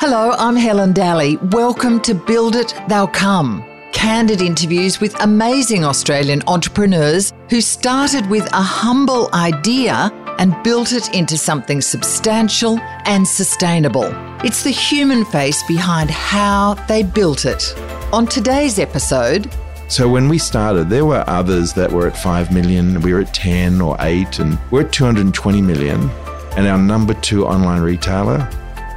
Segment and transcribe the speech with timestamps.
[0.00, 1.38] Hello, I'm Helen Dalley.
[1.50, 3.64] Welcome to Build It, They'll Come.
[3.90, 11.12] Candid interviews with amazing Australian entrepreneurs who started with a humble idea and built it
[11.16, 14.08] into something substantial and sustainable.
[14.44, 17.74] It's the human face behind how they built it.
[18.12, 19.50] On today's episode,
[19.88, 23.34] So when we started, there were others that were at 5 million, we were at
[23.34, 26.08] 10 or 8, and we're at 220 million.
[26.56, 28.48] And our number two online retailer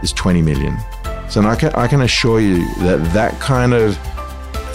[0.04, 0.78] is 20 million.
[1.32, 3.98] So I can, I can assure you that that kind of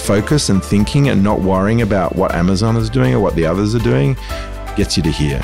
[0.01, 3.74] focus and thinking and not worrying about what Amazon is doing or what the others
[3.74, 4.16] are doing
[4.74, 5.42] gets you to here.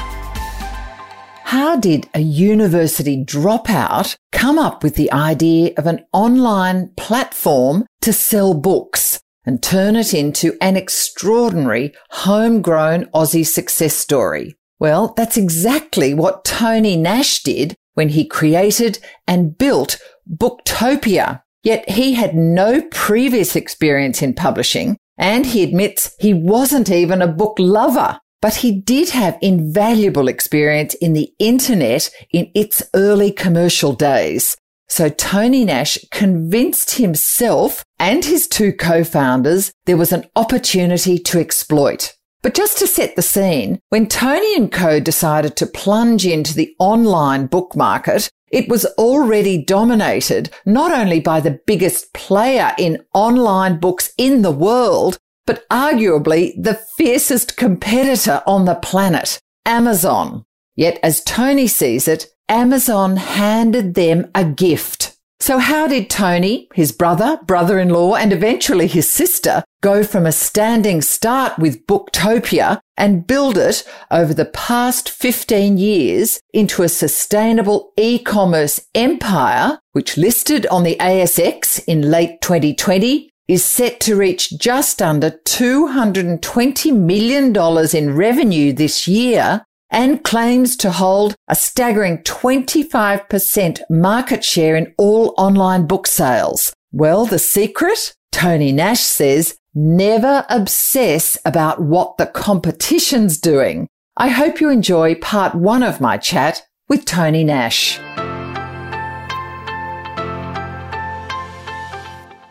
[1.45, 8.11] how did a university dropout come up with the idea of an online platform to
[8.12, 14.56] sell books and turn it into an extraordinary homegrown Aussie success story?
[14.79, 19.98] Well, that's exactly what Tony Nash did when he created and built
[20.29, 21.43] Booktopia.
[21.62, 27.28] Yet he had no previous experience in publishing and he admits he wasn't even a
[27.28, 28.19] book lover.
[28.41, 34.56] But he did have invaluable experience in the internet in its early commercial days.
[34.89, 42.15] So Tony Nash convinced himself and his two co-founders there was an opportunity to exploit.
[42.43, 46.75] But just to set the scene, when Tony and Co decided to plunge into the
[46.81, 53.81] online book market, it was already dominated not only by the biggest player in online
[53.81, 60.44] books in the world, but arguably the fiercest competitor on the planet, Amazon.
[60.77, 65.12] Yet as Tony sees it, Amazon handed them a gift.
[65.43, 71.03] So how did Tony, his brother, brother-in-law, and eventually his sister go from a standing
[71.03, 78.87] start with Booktopia and build it over the past 15 years into a sustainable e-commerce
[78.95, 85.33] empire, which listed on the ASX in late 2020 is set to reach just under
[85.45, 94.75] $220 million in revenue this year and claims to hold a staggering 25% market share
[94.75, 96.72] in all online book sales.
[96.91, 98.14] Well, the secret?
[98.32, 103.86] Tony Nash says never obsess about what the competition's doing.
[104.16, 107.98] I hope you enjoy part one of my chat with Tony Nash.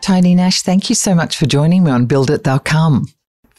[0.00, 3.06] Tony Nash, thank you so much for joining me on Build It, They'll Come.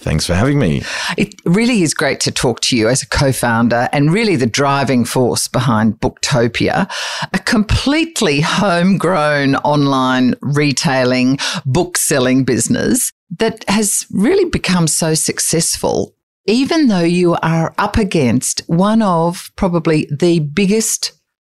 [0.04, 0.82] Thanks for having me.
[1.18, 5.06] It really is great to talk to you as a co-founder and really the driving
[5.06, 6.92] force behind Booktopia,
[7.34, 16.14] a completely homegrown online retailing book selling business that has really become so successful,
[16.48, 21.14] even though you are up against one of probably the biggest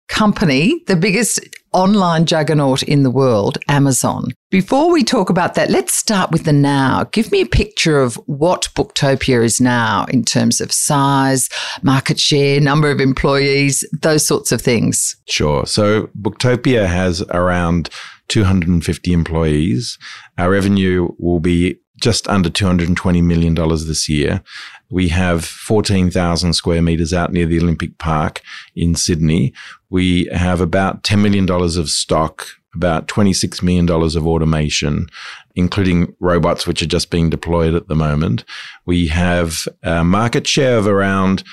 [0.08, 1.40] company, the biggest
[1.72, 4.32] online juggernaut in the world, Amazon.
[4.50, 7.04] Before we talk about that, let's start with the now.
[7.12, 11.50] Give me a picture of what Booktopia is now in terms of size,
[11.82, 15.16] market share, number of employees, those sorts of things.
[15.28, 15.66] Sure.
[15.66, 17.90] So Booktopia has around
[18.28, 19.98] 250 employees.
[20.38, 24.42] Our revenue will be just under $220 million this year.
[24.90, 28.42] We have 14,000 square meters out near the Olympic Park
[28.74, 29.52] in Sydney.
[29.90, 35.06] We have about $10 million of stock, about $26 million of automation,
[35.54, 38.44] including robots, which are just being deployed at the moment.
[38.84, 41.44] We have a market share of around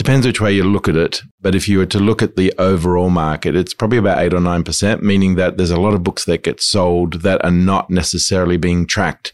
[0.00, 1.20] depends which way you look at it.
[1.42, 4.40] But if you were to look at the overall market, it's probably about eight or
[4.40, 7.90] nine percent, meaning that there's a lot of books that get sold that are not
[7.90, 9.30] necessarily being tracked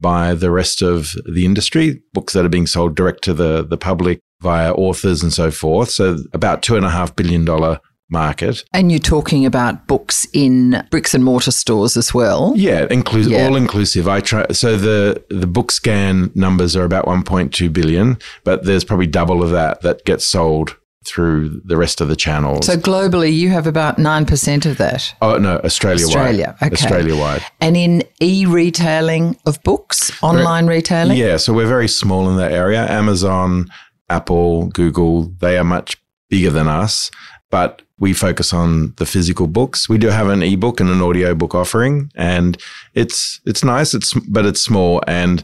[0.00, 3.76] by the rest of the industry, books that are being sold direct to the, the
[3.76, 5.90] public via authors and so forth.
[5.90, 7.78] So about two and a half billion dollar
[8.10, 8.64] market.
[8.72, 12.52] And you're talking about books in bricks and mortar stores as well.
[12.56, 13.46] Yeah, inclusive, Yeah.
[13.46, 14.08] all inclusive.
[14.08, 14.46] I try.
[14.52, 19.82] So the the BookScan numbers are about 1.2 billion, but there's probably double of that
[19.82, 20.76] that gets sold
[21.06, 22.66] through the rest of the channels.
[22.66, 25.14] So globally, you have about 9% of that.
[25.22, 26.16] oh no, Australia wide.
[26.16, 26.72] Australia, okay.
[26.72, 27.42] Australia wide.
[27.62, 31.16] And in e-retailing of books, online retailing?
[31.16, 32.86] Yeah, so we're very small in that area.
[32.90, 33.68] Amazon,
[34.10, 35.96] Apple, Google, they are much
[36.30, 37.10] bigger than us,
[37.50, 39.88] but we focus on the physical books.
[39.88, 42.56] We do have an ebook and an audio book offering, and
[42.94, 43.94] it's it's nice.
[43.94, 45.42] It's but it's small, and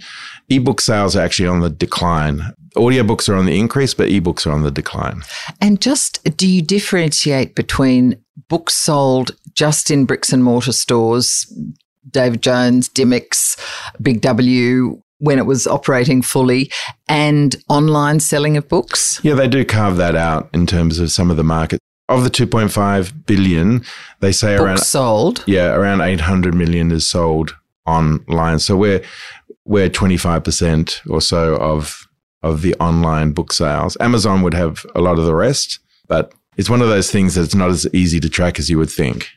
[0.49, 2.53] ebook sales are actually on the decline.
[2.77, 5.23] Audiobooks are on the increase, but ebooks are on the decline.
[5.61, 8.17] And just do you differentiate between
[8.49, 11.47] books sold just in bricks and mortar stores,
[12.11, 13.59] David Jones, Dymocks,
[14.03, 16.71] Big W, when it was operating fully,
[17.09, 19.21] and online selling of books?
[19.23, 21.79] Yeah, they do carve that out in terms of some of the market.
[22.09, 23.85] Of the 2.5 billion,
[24.21, 25.45] they say Books around sold.
[25.47, 27.57] yeah, around 800 million is sold
[27.87, 28.59] online.
[28.59, 29.03] So we're
[29.65, 32.07] we're 25% or so of
[32.43, 33.97] of the online book sales.
[34.01, 37.55] Amazon would have a lot of the rest, but it's one of those things that's
[37.55, 39.31] not as easy to track as you would think.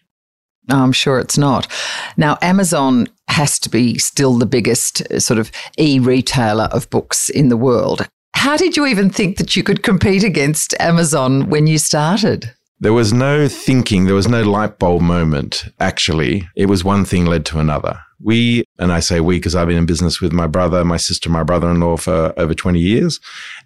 [0.67, 1.71] No, I'm sure it's not.
[2.17, 5.49] Now, Amazon has to be still the biggest uh, sort of
[5.79, 8.07] e retailer of books in the world.
[8.35, 12.53] How did you even think that you could compete against Amazon when you started?
[12.79, 16.47] There was no thinking, there was no light bulb moment, actually.
[16.56, 18.00] It was one thing led to another.
[18.19, 21.29] We, and I say we because I've been in business with my brother, my sister,
[21.29, 23.19] my brother in law for over 20 years.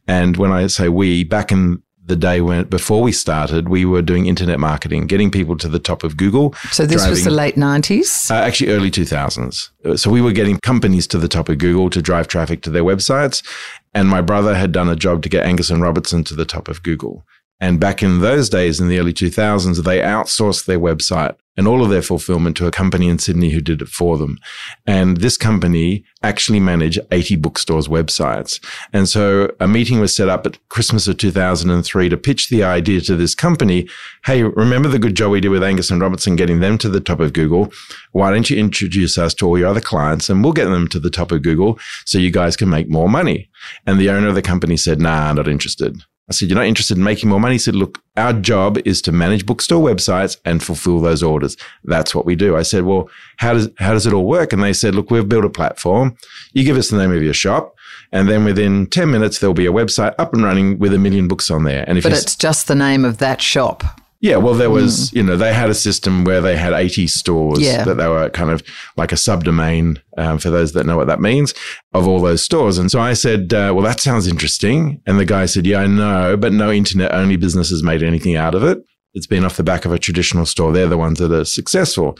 [0.07, 4.01] And when I say we, back in the day when before we started, we were
[4.01, 6.53] doing internet marketing, getting people to the top of Google.
[6.71, 8.31] So this was the late 90s?
[8.31, 9.69] Uh, actually, early 2000s.
[9.85, 12.69] Uh, So we were getting companies to the top of Google to drive traffic to
[12.69, 13.45] their websites.
[13.93, 16.67] And my brother had done a job to get Angus and Robertson to the top
[16.69, 17.25] of Google.
[17.61, 21.83] And back in those days, in the early 2000s, they outsourced their website and all
[21.83, 24.39] of their fulfillment to a company in Sydney who did it for them.
[24.87, 28.63] And this company actually managed 80 bookstores' websites.
[28.93, 33.01] And so a meeting was set up at Christmas of 2003 to pitch the idea
[33.01, 33.87] to this company.
[34.25, 36.99] Hey, remember the good job we did with Angus and Robertson getting them to the
[36.99, 37.71] top of Google?
[38.11, 40.99] Why don't you introduce us to all your other clients and we'll get them to
[40.99, 43.49] the top of Google so you guys can make more money?
[43.85, 46.01] And the owner of the company said, nah, I'm not interested.
[46.29, 47.55] I said, You're not interested in making more money?
[47.55, 51.57] He said, Look, our job is to manage bookstore websites and fulfill those orders.
[51.83, 52.55] That's what we do.
[52.55, 54.53] I said, Well, how does how does it all work?
[54.53, 56.15] And they said, Look, we've built a platform.
[56.53, 57.75] You give us the name of your shop,
[58.11, 61.27] and then within 10 minutes there'll be a website up and running with a million
[61.27, 61.83] books on there.
[61.87, 63.83] And if But it's just the name of that shop.
[64.21, 67.59] Yeah, well, there was, you know, they had a system where they had 80 stores
[67.59, 67.83] Yeah.
[67.83, 68.61] that they were kind of
[68.95, 71.53] like a subdomain, um, for those that know what that means,
[71.93, 72.77] of all those stores.
[72.77, 75.01] And so I said, uh, well, that sounds interesting.
[75.07, 78.35] And the guy said, yeah, I know, but no internet only business has made anything
[78.35, 78.79] out of it.
[79.13, 80.71] It's been off the back of a traditional store.
[80.71, 82.17] They're the ones that are successful.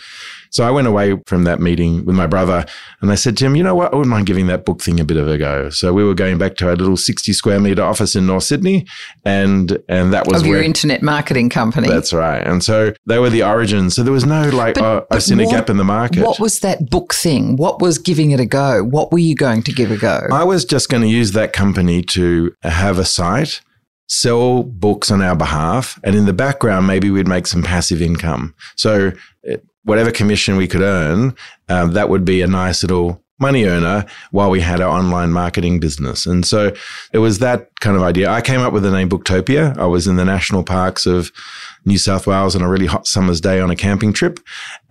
[0.51, 2.65] So I went away from that meeting with my brother
[3.01, 3.93] and I said to him, you know what?
[3.93, 5.69] I wouldn't mind giving that book thing a bit of a go.
[5.69, 8.85] So we were going back to our little 60 square meter office in North Sydney.
[9.23, 11.87] And, and that was Of your where, internet marketing company.
[11.87, 12.45] that's right.
[12.45, 13.95] And so they were the origins.
[13.95, 16.23] So there was no like, But- oh, but I've seen a gap in the market.
[16.25, 17.55] What was that book thing?
[17.55, 18.83] What was giving it a go?
[18.83, 20.27] What were you going to give a go?
[20.33, 23.61] I was just going to use that company to have a site,
[24.09, 28.53] sell books on our behalf, and in the background, maybe we'd make some passive income.
[28.75, 29.13] So
[29.47, 31.35] eh, whatever commission we could earn,
[31.69, 35.79] um, that would be a nice little money earner while we had our online marketing
[35.79, 36.25] business.
[36.25, 36.71] And so
[37.11, 38.29] it was that kind of idea.
[38.29, 39.75] I came up with the name Booktopia.
[39.77, 41.31] I was in the national parks of
[41.85, 44.39] New South Wales on a really hot summer's day on a camping trip,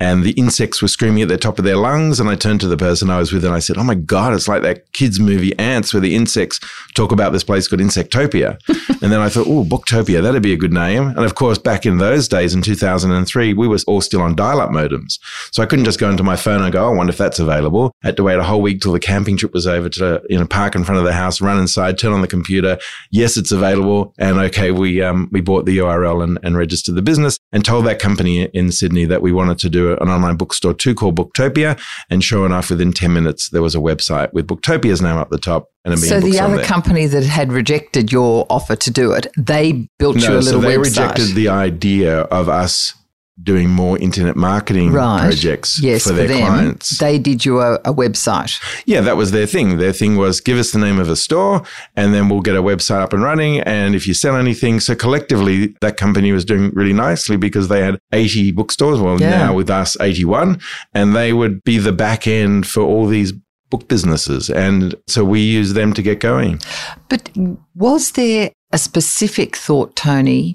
[0.00, 2.18] and the insects were screaming at the top of their lungs.
[2.18, 4.32] And I turned to the person I was with and I said, Oh my God,
[4.34, 6.58] it's like that kids' movie Ants where the insects
[6.94, 8.58] talk about this place called Insectopia.
[9.02, 11.08] and then I thought, Oh, Booktopia, that'd be a good name.
[11.08, 14.60] And of course, back in those days in 2003, we were all still on dial
[14.60, 15.18] up modems.
[15.52, 17.38] So I couldn't just go into my phone and go, oh, I wonder if that's
[17.38, 17.94] available.
[18.02, 20.38] I had to wait a whole week till the camping trip was over to, you
[20.38, 22.78] know, park in front of the house, run inside, turn on the computer.
[23.10, 24.14] Yes, it's available.
[24.18, 27.86] And okay, we, um, we bought the URL and, and registered the business and told
[27.86, 31.78] that company in Sydney that we wanted to do an online bookstore too called Booktopia.
[32.08, 35.38] And sure enough, within 10 minutes, there was a website with Booktopia's name up the
[35.38, 39.88] top and so the other company that had rejected your offer to do it, they
[39.98, 40.84] built you a No, little so they website.
[40.84, 42.94] rejected the idea of us
[43.42, 45.20] doing more internet marketing right.
[45.22, 46.46] projects yes, for their them.
[46.46, 46.98] clients.
[46.98, 48.60] They did you a, a website.
[48.86, 49.78] yeah, that was their thing.
[49.78, 51.62] Their thing was give us the name of a store
[51.96, 53.60] and then we'll get a website up and running.
[53.60, 57.82] And if you sell anything, so collectively that company was doing really nicely because they
[57.82, 59.00] had 80 bookstores.
[59.00, 59.30] Well, Yeah.
[59.30, 60.60] now with us, 81.
[60.94, 63.32] And they would be the back end for all these
[63.70, 64.50] book businesses.
[64.50, 66.60] And so we use them to get going.
[67.08, 67.30] But
[67.74, 70.54] was there a specific thought, Tony,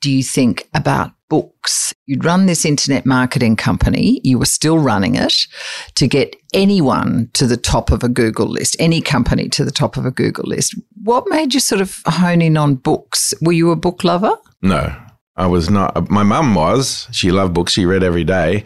[0.00, 1.94] do you think, about books?
[2.06, 5.46] You'd run this internet marketing company, you were still running it
[5.94, 9.96] to get anyone to the top of a Google list, any company to the top
[9.96, 10.74] of a Google list.
[11.02, 13.32] What made you sort of hone in on books?
[13.40, 14.36] Were you a book lover?
[14.60, 14.94] No,
[15.36, 16.10] I was not.
[16.10, 17.08] My mum was.
[17.12, 17.72] She loved books.
[17.72, 18.64] She read every day.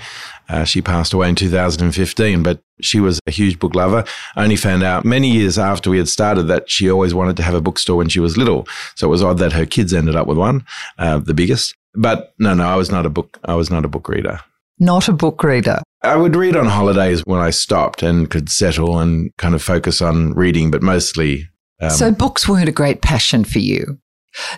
[0.49, 4.04] Uh, she passed away in 2015, but she was a huge book lover.
[4.37, 7.42] I only found out many years after we had started that she always wanted to
[7.42, 8.66] have a bookstore when she was little.
[8.97, 10.66] So it was odd that her kids ended up with one,
[10.99, 11.75] uh, the biggest.
[11.94, 13.38] But no, no, I was not a book.
[13.44, 14.40] I was not a book reader.
[14.78, 15.80] Not a book reader.
[16.02, 20.02] I would read on holidays when I stopped and could settle and kind of focus
[20.02, 21.48] on reading, but mostly.
[21.80, 23.98] Um, so books weren't a great passion for you.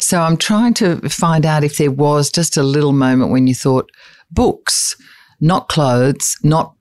[0.01, 3.55] So I'm trying to find out if there was just a little moment when you
[3.55, 3.91] thought,
[4.31, 4.97] books,
[5.41, 6.75] not clothes, not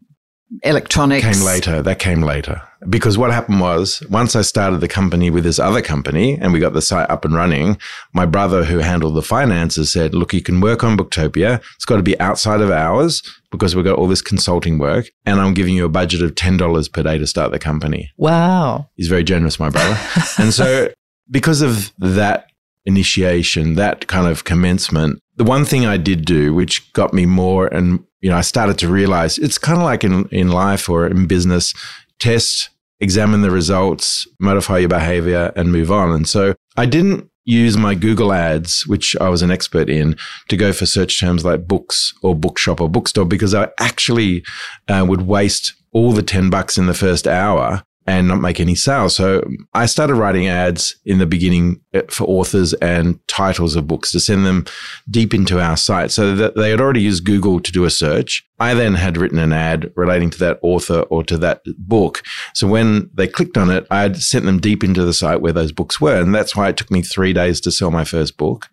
[0.63, 1.25] electronics.
[1.25, 1.81] came later.
[1.81, 2.61] That came later.
[2.89, 6.59] Because what happened was once I started the company with this other company and we
[6.59, 7.77] got the site up and running,
[8.13, 11.61] my brother who handled the finances said, look, you can work on Booktopia.
[11.75, 15.39] It's got to be outside of hours because we've got all this consulting work and
[15.39, 18.11] I'm giving you a budget of $10 per day to start the company.
[18.17, 18.89] Wow.
[18.95, 19.97] He's very generous, my brother.
[20.37, 20.89] and so
[21.29, 22.51] because of that
[22.85, 27.67] initiation, that kind of commencement, the one thing I did do, which got me more
[27.67, 31.05] and you know, I started to realize it's kind of like in, in life or
[31.05, 31.75] in business,
[32.19, 32.69] test,
[32.99, 36.11] examine the results, modify your behavior, and move on.
[36.11, 40.17] And so I didn't use my Google ads, which I was an expert in,
[40.49, 44.43] to go for search terms like books or bookshop or bookstore because I actually
[44.87, 48.75] uh, would waste all the 10 bucks in the first hour and not make any
[48.75, 49.15] sales.
[49.15, 49.43] So
[49.73, 54.19] I started writing ads in the beginning uh, for authors and titles of books to
[54.19, 54.65] send them
[55.09, 58.47] deep into our site so that they had already used Google to do a search.
[58.59, 62.21] I then had written an ad relating to that author or to that book.
[62.53, 65.53] So when they clicked on it, I had sent them deep into the site where
[65.53, 66.21] those books were.
[66.21, 68.67] And that's why it took me three days to sell my first book.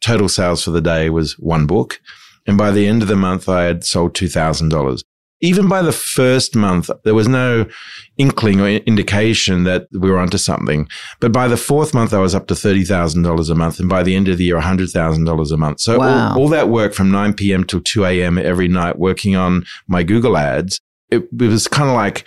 [0.00, 2.00] Total sales for the day was one book.
[2.46, 5.02] And by the end of the month, I had sold $2,000
[5.40, 7.66] even by the first month, there was no
[8.16, 10.88] inkling or indication that we were onto something.
[11.20, 13.78] But by the fourth month, I was up to $30,000 a month.
[13.78, 15.80] And by the end of the year, $100,000 a month.
[15.80, 16.32] So wow.
[16.32, 17.64] all, all, that work from 9 p.m.
[17.64, 18.38] till 2 a.m.
[18.38, 20.80] every night working on my Google ads,
[21.10, 22.26] it, it was kind of like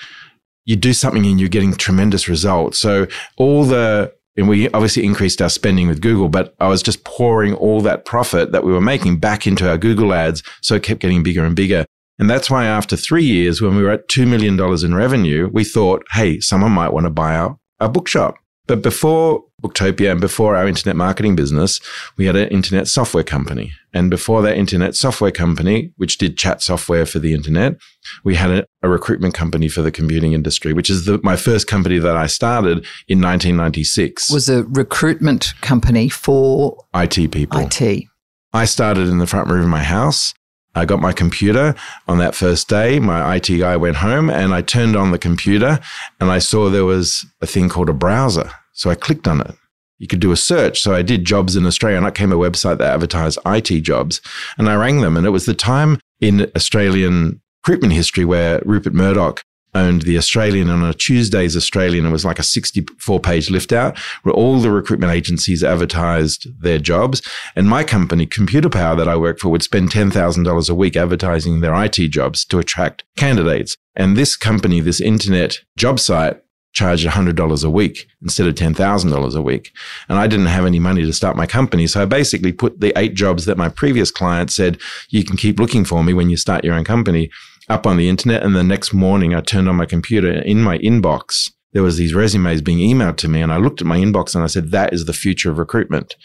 [0.65, 2.79] you do something and you're getting tremendous results.
[2.79, 7.03] So all the and we obviously increased our spending with Google, but I was just
[7.03, 10.41] pouring all that profit that we were making back into our Google ads.
[10.61, 11.85] So it kept getting bigger and bigger.
[12.19, 15.63] And that's why after three years, when we were at $2 million in revenue, we
[15.63, 18.35] thought, hey, someone might want to buy our, our bookshop.
[18.67, 21.79] But before Booktopia and before our internet marketing business,
[22.17, 23.73] we had an internet software company.
[23.93, 27.75] And before that internet software company, which did chat software for the internet,
[28.23, 31.67] we had a, a recruitment company for the computing industry, which is the, my first
[31.67, 34.31] company that I started in 1996.
[34.31, 37.59] Was a recruitment company for IT people.
[37.59, 38.05] IT.
[38.53, 40.33] I started in the front room of my house.
[40.75, 41.75] I got my computer
[42.07, 42.99] on that first day.
[42.99, 45.79] My IT guy went home and I turned on the computer
[46.19, 48.51] and I saw there was a thing called a browser.
[48.73, 49.55] So I clicked on it.
[49.99, 50.81] You could do a search.
[50.81, 54.21] So I did jobs in Australia and I came a website that advertised IT jobs
[54.57, 55.17] and I rang them.
[55.17, 60.69] And it was the time in Australian recruitment history where Rupert Murdoch owned the Australian
[60.69, 62.05] on a Tuesday's Australian.
[62.05, 66.79] It was like a 64 page lift out where all the recruitment agencies advertised their
[66.79, 67.21] jobs.
[67.55, 71.61] And my company, Computer Power, that I work for, would spend $10,000 a week advertising
[71.61, 73.77] their IT jobs to attract candidates.
[73.95, 76.41] And this company, this internet job site,
[76.73, 79.73] charged $100 a week instead of $10,000 a week.
[80.07, 81.85] And I didn't have any money to start my company.
[81.87, 85.59] So I basically put the eight jobs that my previous client said, you can keep
[85.59, 87.29] looking for me when you start your own company
[87.71, 88.43] up on the internet.
[88.43, 91.49] And the next morning, I turned on my computer in my inbox.
[91.73, 94.43] There was these resumes being emailed to me, and I looked at my inbox and
[94.43, 96.15] I said, "That is the future of recruitment."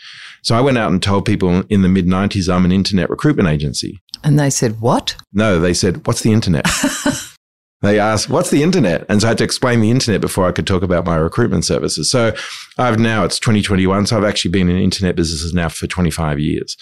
[0.42, 3.48] So I went out and told people in the mid '90s I'm an internet recruitment
[3.48, 4.00] agency.
[4.24, 6.66] And they said, "What?" No, they said, "What's the internet?"
[7.82, 10.52] they asked, "What's the internet?" And so I had to explain the internet before I
[10.52, 12.10] could talk about my recruitment services.
[12.10, 12.34] So
[12.76, 16.76] I've now it's 2021, so I've actually been in internet businesses now for 25 years.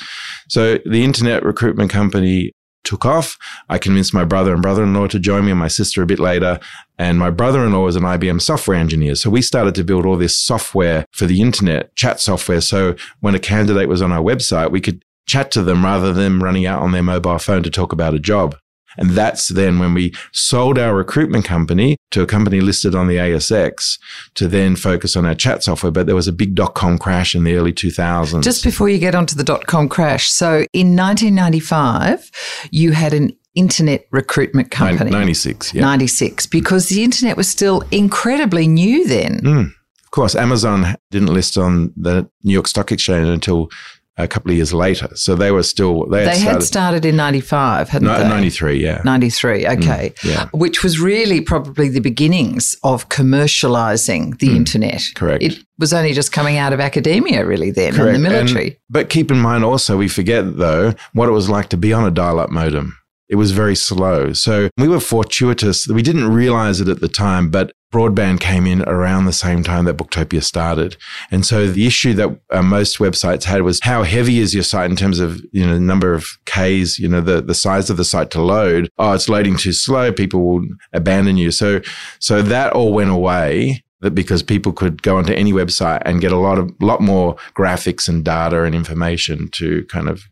[0.48, 2.52] So the internet recruitment company
[2.84, 3.36] took off.
[3.68, 6.06] I convinced my brother and brother in law to join me and my sister a
[6.06, 6.60] bit later.
[6.98, 9.14] And my brother in law was an IBM software engineer.
[9.16, 12.60] So we started to build all this software for the internet, chat software.
[12.60, 16.40] So when a candidate was on our website, we could chat to them rather than
[16.40, 18.56] running out on their mobile phone to talk about a job.
[18.96, 23.16] And that's then when we sold our recruitment company to a company listed on the
[23.16, 23.98] ASX
[24.34, 25.92] to then focus on our chat software.
[25.92, 28.42] But there was a big dot com crash in the early 2000s.
[28.42, 30.30] Just before you get onto the dot com crash.
[30.30, 32.30] So in 1995,
[32.70, 35.10] you had an internet recruitment company.
[35.10, 35.82] 96, yeah.
[35.82, 39.40] 96, because the internet was still incredibly new then.
[39.40, 39.66] Mm.
[40.04, 43.68] Of course, Amazon didn't list on the New York Stock Exchange until
[44.16, 45.08] a couple of years later.
[45.14, 48.28] So they were still they had, they started, had started, in '95, hadn't no, they?
[48.28, 49.02] '93, yeah.
[49.04, 50.12] '93, mm, okay.
[50.16, 50.48] Mm, yeah.
[50.52, 55.02] Which was really probably the beginnings of commercializing the mm, internet.
[55.14, 55.42] Correct.
[55.42, 58.16] It was only just coming out of academia, really, then, correct.
[58.16, 58.66] in the military.
[58.66, 61.92] And, but keep in mind also, we forget though what it was like to be
[61.92, 62.96] on a dial-up modem.
[63.28, 64.32] It was very slow.
[64.32, 65.88] So we were fortuitous.
[65.88, 69.84] We didn't realize it at the time, but broadband came in around the same time
[69.84, 70.96] that Booktopia started.
[71.30, 74.90] And so the issue that uh, most websites had was how heavy is your site
[74.90, 78.04] in terms of, you know, number of Ks, you know, the, the size of the
[78.04, 78.90] site to load.
[78.98, 80.12] Oh, it's loading too slow.
[80.12, 81.50] People will abandon you.
[81.50, 81.80] So,
[82.18, 86.36] so that all went away because people could go onto any website and get a
[86.36, 90.24] lot of, lot more graphics and data and information to kind of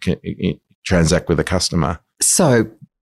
[0.84, 2.00] transact with a customer.
[2.20, 2.70] So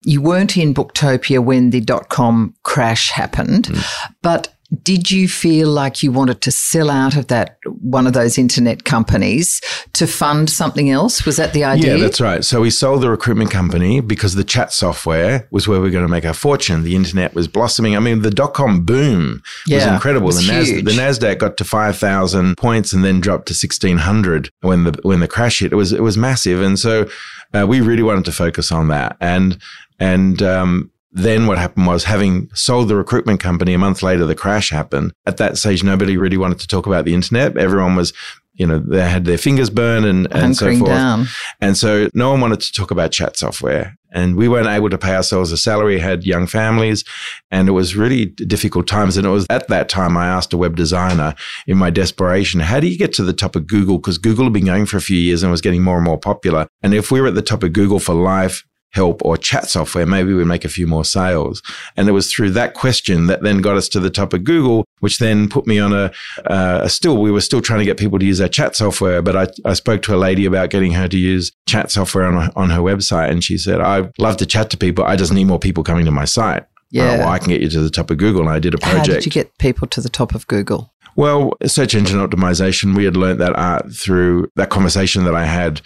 [0.04, 4.12] you weren't in Booktopia when the dot com crash happened, mm.
[4.22, 4.48] but
[4.82, 8.82] did you feel like you wanted to sell out of that one of those internet
[8.82, 9.60] companies
[9.92, 11.24] to fund something else?
[11.24, 11.94] Was that the idea?
[11.94, 12.44] Yeah, that's right.
[12.44, 16.06] So we sold the recruitment company because the chat software was where we were going
[16.06, 16.82] to make our fortune.
[16.82, 17.94] The internet was blossoming.
[17.94, 20.26] I mean, the dot com boom yeah, was incredible.
[20.26, 23.98] Was the, Nas- the Nasdaq got to five thousand points and then dropped to sixteen
[23.98, 25.72] hundred when the when the crash hit.
[25.72, 27.06] It was it was massive, and so
[27.52, 29.16] uh, we really wanted to focus on that.
[29.20, 29.58] And
[29.98, 34.34] and um, then what happened was having sold the recruitment company a month later, the
[34.34, 35.12] crash happened.
[35.26, 37.56] At that stage, nobody really wanted to talk about the internet.
[37.56, 38.12] Everyone was,
[38.54, 40.90] you know, they had their fingers burned and, and so forth.
[40.90, 41.26] Down.
[41.60, 43.96] And so no one wanted to talk about chat software.
[44.10, 47.04] And we weren't able to pay ourselves a salary, had young families,
[47.50, 49.16] and it was really difficult times.
[49.16, 51.34] And it was at that time I asked a web designer
[51.66, 53.98] in my desperation, how do you get to the top of Google?
[53.98, 56.18] Because Google had been going for a few years and was getting more and more
[56.18, 56.68] popular.
[56.82, 60.06] And if we were at the top of Google for life, help or chat software,
[60.06, 61.60] maybe we'd make a few more sales.
[61.96, 64.84] And it was through that question that then got us to the top of Google,
[65.00, 66.12] which then put me on a,
[66.46, 69.20] uh, a still, we were still trying to get people to use our chat software.
[69.20, 72.52] But I, I spoke to a lady about getting her to use chat software on,
[72.54, 73.30] on her website.
[73.30, 75.04] And she said, I love to chat to people.
[75.04, 76.64] I just need more people coming to my site.
[76.90, 77.04] Yeah.
[77.04, 78.42] Uh, well, I can get you to the top of Google.
[78.42, 79.08] And I did a project.
[79.08, 80.93] How did you get people to the top of Google?
[81.16, 85.80] Well, search engine optimization, we had learned that art through that conversation that I had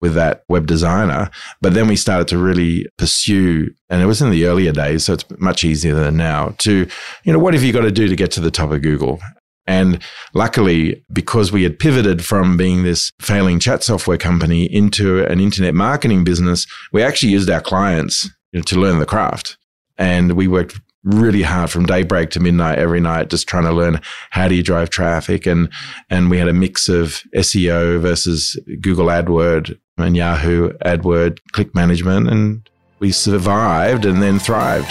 [0.00, 1.30] with that web designer.
[1.60, 5.14] But then we started to really pursue, and it was in the earlier days, so
[5.14, 6.86] it's much easier than now, to,
[7.24, 9.20] you know, what have you got to do to get to the top of Google?
[9.66, 10.02] And
[10.34, 15.74] luckily, because we had pivoted from being this failing chat software company into an internet
[15.74, 19.56] marketing business, we actually used our clients you know, to learn the craft.
[19.96, 24.00] And we worked really hard from daybreak to midnight every night, just trying to learn
[24.30, 25.46] how do you drive traffic.
[25.46, 25.70] And,
[26.10, 32.28] and we had a mix of SEO versus Google AdWord and Yahoo AdWord click management.
[32.28, 32.68] And
[32.98, 34.90] we survived and then thrived.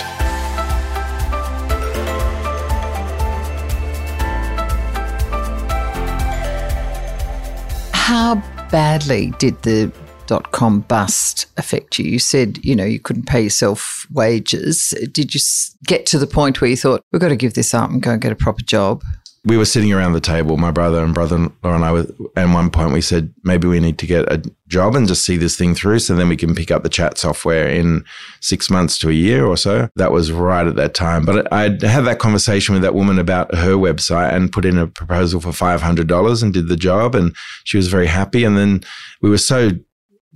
[7.93, 8.35] How
[8.69, 9.91] badly did the
[10.27, 12.05] dot com bust affect you?
[12.05, 14.93] You said, you know, you couldn't pay yourself wages.
[15.11, 15.41] Did you
[15.85, 18.11] get to the point where you thought, we've got to give this up and go
[18.11, 19.03] and get a proper job?
[19.45, 22.07] We were sitting around the table, my brother and brother in law and I, were,
[22.37, 25.35] and one point we said, maybe we need to get a job and just see
[25.35, 28.05] this thing through so then we can pick up the chat software in
[28.39, 29.89] six months to a year or so.
[29.97, 31.25] That was right at that time.
[31.25, 34.87] But I had that conversation with that woman about her website and put in a
[34.87, 37.13] proposal for $500 and did the job.
[37.13, 38.45] And she was very happy.
[38.45, 38.81] And then
[39.21, 39.71] we were so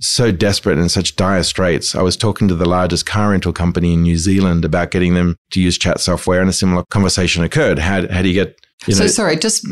[0.00, 1.94] so desperate and such dire straits.
[1.94, 5.36] I was talking to the largest car rental company in New Zealand about getting them
[5.50, 7.78] to use chat software, and a similar conversation occurred.
[7.78, 8.58] How, how do you get?
[8.86, 9.66] You know, so sorry, just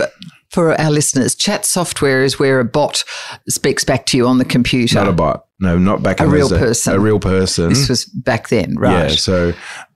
[0.51, 3.05] for our listeners, chat software is where a bot
[3.49, 4.97] speaks back to you on the computer.
[4.97, 5.47] Not a bot.
[5.59, 6.95] No, not back a real person.
[6.95, 7.71] A real person.
[7.71, 9.11] This was back then, right?
[9.11, 9.17] Yeah.
[9.17, 9.53] So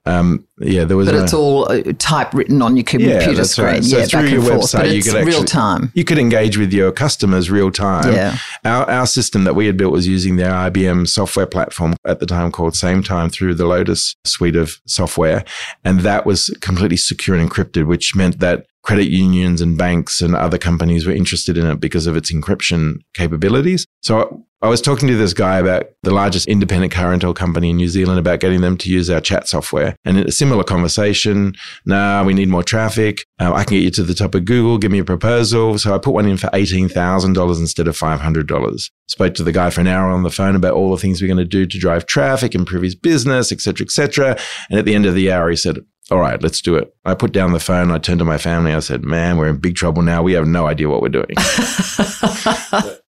[0.07, 1.11] um, yeah, there was.
[1.11, 3.67] But it's all uh, typewritten on your computer yeah, screen.
[3.67, 3.85] Right.
[3.85, 5.93] So yeah, through your forth, website, you could actually real time.
[5.95, 8.13] You could engage with your customers real time.
[8.13, 8.39] Yeah.
[8.65, 12.27] Our our system that we had built was using their IBM software platform at the
[12.27, 15.45] time called Sametime through the Lotus suite of software,
[15.85, 20.35] and that was completely secure and encrypted, which meant that credit unions and banks and
[20.35, 23.87] other companies were interested in it because of its encryption capabilities.
[24.01, 27.77] So I was talking to this guy about the largest independent car rental company in
[27.77, 29.97] New Zealand about getting them to use our chat software.
[30.05, 31.55] And in a similar conversation,
[31.87, 33.25] nah, we need more traffic.
[33.39, 34.77] Uh, I can get you to the top of Google.
[34.77, 35.79] Give me a proposal.
[35.79, 38.91] So I put one in for $18,000 instead of $500.
[39.09, 41.29] Spoke to the guy for an hour on the phone about all the things we're
[41.29, 44.39] going to do to drive traffic, improve his business, etc., etc.
[44.69, 45.79] And at the end of the hour, he said,
[46.11, 46.93] all right, let's do it.
[47.05, 47.91] I put down the phone.
[47.91, 48.73] I turned to my family.
[48.73, 50.23] I said, man, we're in big trouble now.
[50.23, 51.27] We have no idea what we're doing.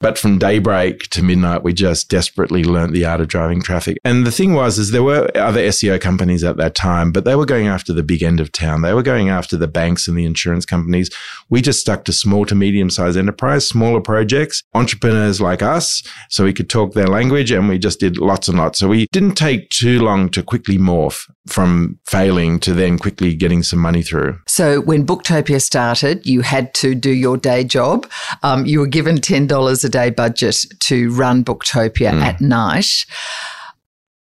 [0.00, 3.98] but from daybreak to midnight, we just desperately learned the art of driving traffic.
[4.04, 7.34] And the thing was, is there were other SEO companies at that time, but they
[7.34, 8.82] were going after the big end of town.
[8.82, 11.10] They were going after the banks and the insurance companies.
[11.50, 16.02] We just stuck to small to medium sized enterprise, smaller projects, entrepreneurs like us.
[16.30, 18.78] So we could talk their language and we just did lots and lots.
[18.78, 23.62] So we didn't take too long to quickly morph from failing to then quickly getting
[23.62, 24.38] some money through.
[24.46, 28.08] So when Booktopia started, you had to do your day job.
[28.42, 32.22] Um, you were given $10 a day budget to run Booktopia mm.
[32.22, 32.90] at night.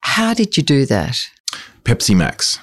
[0.01, 1.17] How did you do that?
[1.83, 2.59] Pepsi Max.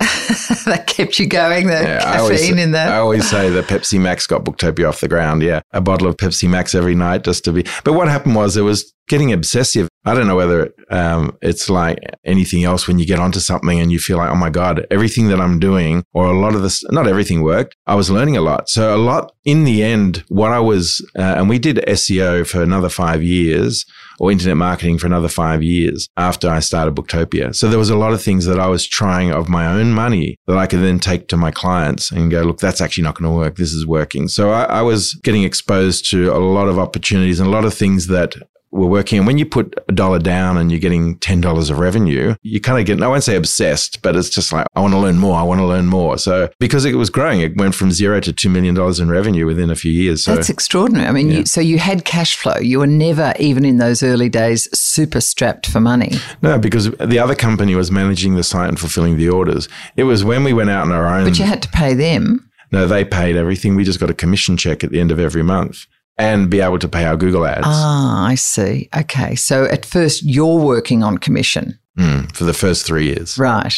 [0.64, 2.90] that kept you going, the yeah, caffeine always, in that.
[2.90, 5.42] I always say that Pepsi Max got Booktopia off the ground.
[5.42, 5.60] Yeah.
[5.72, 7.64] A bottle of Pepsi Max every night just to be.
[7.84, 9.88] But what happened was there was getting obsessive.
[10.04, 13.90] I don't know whether um, it's like anything else when you get onto something and
[13.90, 16.82] you feel like, oh my God, everything that I'm doing, or a lot of this,
[16.90, 17.74] not everything worked.
[17.86, 18.70] I was learning a lot.
[18.70, 22.62] So, a lot in the end, what I was, uh, and we did SEO for
[22.62, 23.84] another five years
[24.20, 27.54] or internet marketing for another five years after I started Booktopia.
[27.54, 30.36] So, there was a lot of things that I was trying of my own money
[30.46, 33.30] that I could then take to my clients and go, look, that's actually not going
[33.30, 33.56] to work.
[33.56, 34.28] This is working.
[34.28, 37.74] So, I, I was getting exposed to a lot of opportunities and a lot of
[37.74, 38.36] things that
[38.72, 39.18] were working.
[39.18, 42.78] And when you put a dollar down and you're getting $10 of revenue, you kind
[42.78, 45.36] of get, I won't say obsessed, but it's just like, I want to learn more.
[45.36, 46.18] I want to learn more.
[46.18, 49.70] So because it was growing, it went from zero to $2 million in revenue within
[49.70, 50.24] a few years.
[50.24, 51.06] So, That's extraordinary.
[51.06, 51.38] I mean, yeah.
[51.38, 52.56] you, so you had cash flow.
[52.58, 56.12] You were never, even in those early days, super strapped for money.
[56.42, 59.68] No, because the other company was managing the site and fulfilling the orders.
[59.96, 61.24] It was when we went out on our own.
[61.28, 62.48] But you had to pay them.
[62.72, 63.74] No, they paid everything.
[63.74, 65.86] We just got a commission check at the end of every month
[66.20, 67.66] and be able to pay our Google ads.
[67.66, 68.88] Ah, I see.
[68.94, 69.34] Okay.
[69.34, 71.78] So at first you're working on commission.
[71.98, 73.36] Mm, for the first three years.
[73.38, 73.74] Right.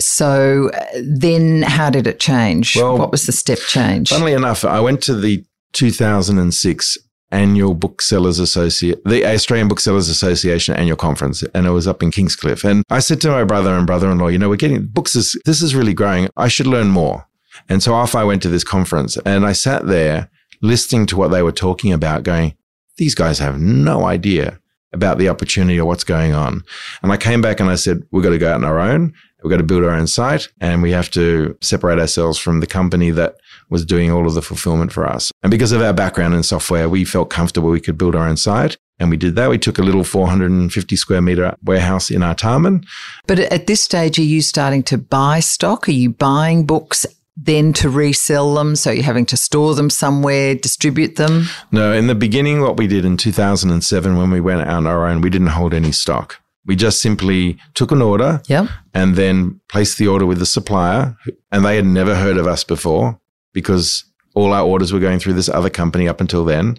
[0.00, 2.76] So uh, then how did it change?
[2.76, 4.10] Well, what was the step change?
[4.10, 6.98] Funnily enough, I went to the 2006
[7.32, 12.64] annual booksellers associate the australian booksellers association annual conference and it was up in kingscliff
[12.64, 15.62] and i said to my brother and brother-in-law you know we're getting books is this
[15.62, 17.28] is really growing i should learn more
[17.68, 20.28] and so off i went to this conference and i sat there
[20.62, 22.54] listening to what they were talking about, going,
[22.96, 24.60] these guys have no idea
[24.92, 26.62] about the opportunity or what's going on.
[27.02, 29.14] And I came back and I said, we've got to go out on our own.
[29.42, 32.66] We've got to build our own site and we have to separate ourselves from the
[32.66, 33.36] company that
[33.70, 35.32] was doing all of the fulfillment for us.
[35.42, 38.36] And because of our background in software, we felt comfortable we could build our own
[38.36, 38.76] site.
[38.98, 39.48] And we did that.
[39.48, 42.84] We took a little 450 square meter warehouse in Artarmon.
[43.26, 45.88] But at this stage, are you starting to buy stock?
[45.88, 48.76] Are you buying books then to resell them?
[48.76, 51.44] So you're having to store them somewhere, distribute them?
[51.72, 55.06] No, in the beginning, what we did in 2007 when we went out on our
[55.06, 56.40] own, we didn't hold any stock.
[56.66, 58.68] We just simply took an order yep.
[58.92, 61.16] and then placed the order with the supplier.
[61.50, 63.18] And they had never heard of us before
[63.52, 66.78] because all our orders were going through this other company up until then.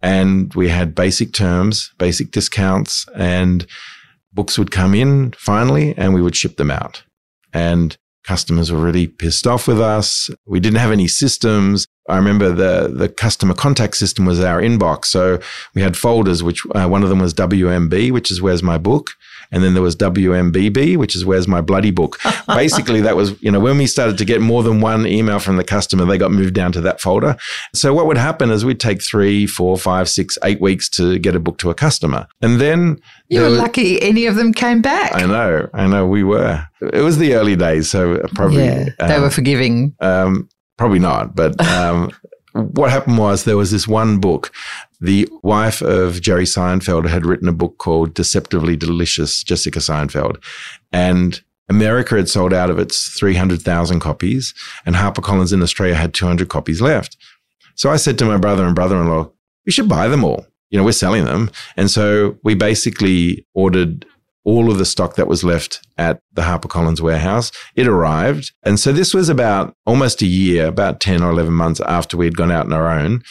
[0.00, 3.66] And we had basic terms, basic discounts, and
[4.32, 7.02] books would come in finally and we would ship them out.
[7.52, 7.96] And
[8.28, 10.28] customers were really pissed off with us.
[10.44, 11.86] We didn't have any systems.
[12.10, 15.06] I remember the the customer contact system was our inbox.
[15.06, 15.40] So
[15.74, 19.06] we had folders, which uh, one of them was WMB, which is where's my book,
[19.50, 22.18] and then there was WMBB, which is where's my bloody book.
[22.46, 25.56] Basically, that was, you know, when we started to get more than one email from
[25.56, 27.36] the customer, they got moved down to that folder.
[27.74, 31.34] So what would happen is we'd take three, four, five, six, eight weeks to get
[31.34, 32.26] a book to a customer.
[32.42, 35.14] And then you were lucky any of them came back.
[35.14, 36.66] I know, I know we were.
[36.80, 39.94] It was the early days, so probably yeah, they um, were forgiving.
[40.00, 42.10] Um, probably not, but um,
[42.52, 44.52] what happened was there was this one book.
[45.00, 50.42] The wife of Jerry Seinfeld had written a book called Deceptively Delicious, Jessica Seinfeld.
[50.92, 54.54] And America had sold out of its 300,000 copies,
[54.86, 57.16] and HarperCollins in Australia had 200 copies left.
[57.74, 59.30] So I said to my brother and brother in law,
[59.66, 60.46] we should buy them all.
[60.70, 61.50] You know, we're selling them.
[61.76, 64.04] And so we basically ordered
[64.48, 67.52] all of the stock that was left at the HarperCollins warehouse.
[67.76, 68.52] It arrived.
[68.62, 72.38] And so this was about almost a year, about 10 or 11 months after we'd
[72.38, 73.22] gone out on our own.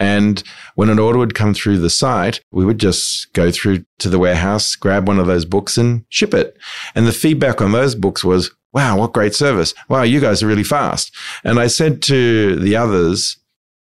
[0.00, 0.42] And
[0.74, 4.18] when an order would come through the site, we would just go through to the
[4.18, 6.58] warehouse, grab one of those books and ship it.
[6.96, 9.74] And the feedback on those books was, wow, what great service.
[9.88, 11.14] Wow, you guys are really fast.
[11.44, 13.36] And I said to the others,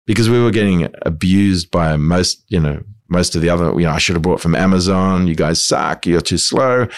[0.07, 3.93] because we were getting abused by most, you know, most of the other, you know,
[3.93, 5.27] I should have bought from Amazon.
[5.27, 6.07] You guys suck.
[6.07, 6.89] You're too slow.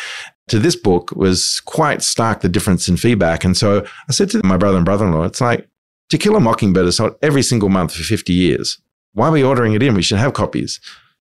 [0.48, 3.44] To this book was quite stark the difference in feedback.
[3.44, 5.68] And so I said to my brother and brother in law, it's like
[6.10, 8.80] To Kill a Mockingbird is sold every single month for 50 years.
[9.12, 9.94] Why are we ordering it in?
[9.94, 10.80] We should have copies.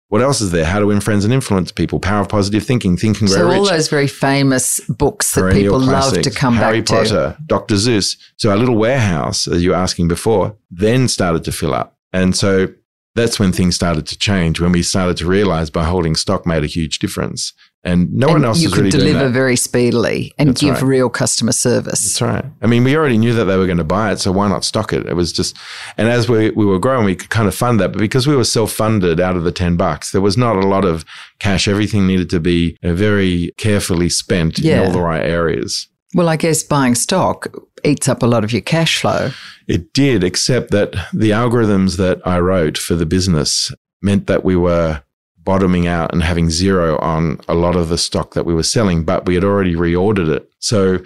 [0.09, 0.65] What else is there?
[0.65, 1.99] How to win friends and influence people.
[1.99, 2.97] Power of positive thinking.
[2.97, 7.05] Thinking so all those very famous books that people love to come Harry back Potter,
[7.05, 7.15] to.
[7.15, 7.75] Harry Potter, Dr.
[7.77, 8.17] Seuss.
[8.37, 11.97] So our little warehouse, as you were asking before, then started to fill up.
[12.13, 12.69] And so
[13.15, 14.61] that's when things started to change.
[14.61, 17.53] When we started to realize by holding stock made a huge difference,
[17.87, 20.83] and no and one else you could really deliver very speedily and That's give right.
[20.83, 22.01] real customer service.
[22.19, 22.45] That's right.
[22.63, 24.65] I mean, we already knew that they were going to buy it, so why not
[24.65, 25.07] stock it?
[25.07, 25.57] It was just,
[25.99, 28.37] and as we we were growing, we could kind of fund that, but because we
[28.37, 31.05] were self funded out of the ten bucks, there was not a lot of
[31.39, 31.69] cash.
[31.69, 34.81] Everything needed to be uh, very carefully spent Yeah.
[34.81, 35.87] in all the right areas.
[36.15, 37.49] Well, I guess buying stock
[37.85, 39.31] eats up a lot of your cash flow.
[39.69, 44.57] It did, except that the algorithms that I wrote for the business meant that we
[44.57, 45.03] were
[45.39, 49.05] bottoming out and having zero on a lot of the stock that we were selling,
[49.05, 50.49] but we had already reordered it.
[50.59, 51.01] So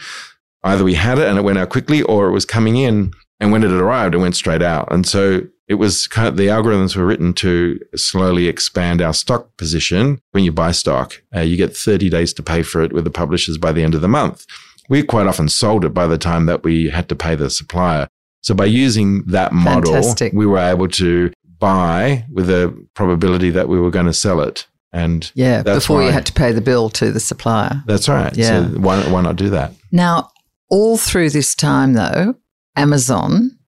[0.63, 3.53] either we had it and it went out quickly or it was coming in and
[3.53, 4.93] when it arrived, it went straight out.
[4.93, 9.55] And so It was kind of, the algorithms were written to slowly expand our stock
[9.59, 10.19] position.
[10.31, 13.11] When you buy stock, uh, you get 30 days to pay for it with the
[13.11, 14.47] publishers by the end of the month.
[14.89, 18.09] We quite often sold it by the time that we had to pay the supplier.
[18.43, 20.33] So by using that model, Fantastic.
[20.33, 24.67] we were able to buy with a probability that we were going to sell it.
[24.93, 27.83] And Yeah, before you had to pay the bill to the supplier.
[27.87, 28.35] that's right.
[28.37, 28.69] Yeah.
[28.71, 29.73] So why, why not do that?
[29.93, 30.31] Now,
[30.71, 32.37] all through this time, though,
[32.77, 33.59] Amazon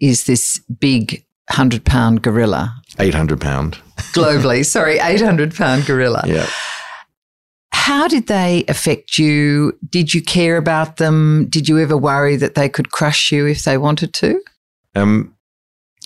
[0.00, 3.78] is this big 100 pound gorilla 800 pound.
[4.12, 4.64] globally.
[4.64, 6.22] Sorry, 800 pound gorilla.
[6.26, 6.46] Yeah.
[7.80, 9.72] How did they affect you?
[9.88, 11.46] Did you care about them?
[11.48, 14.38] Did you ever worry that they could crush you if they wanted to?
[14.94, 15.34] Um,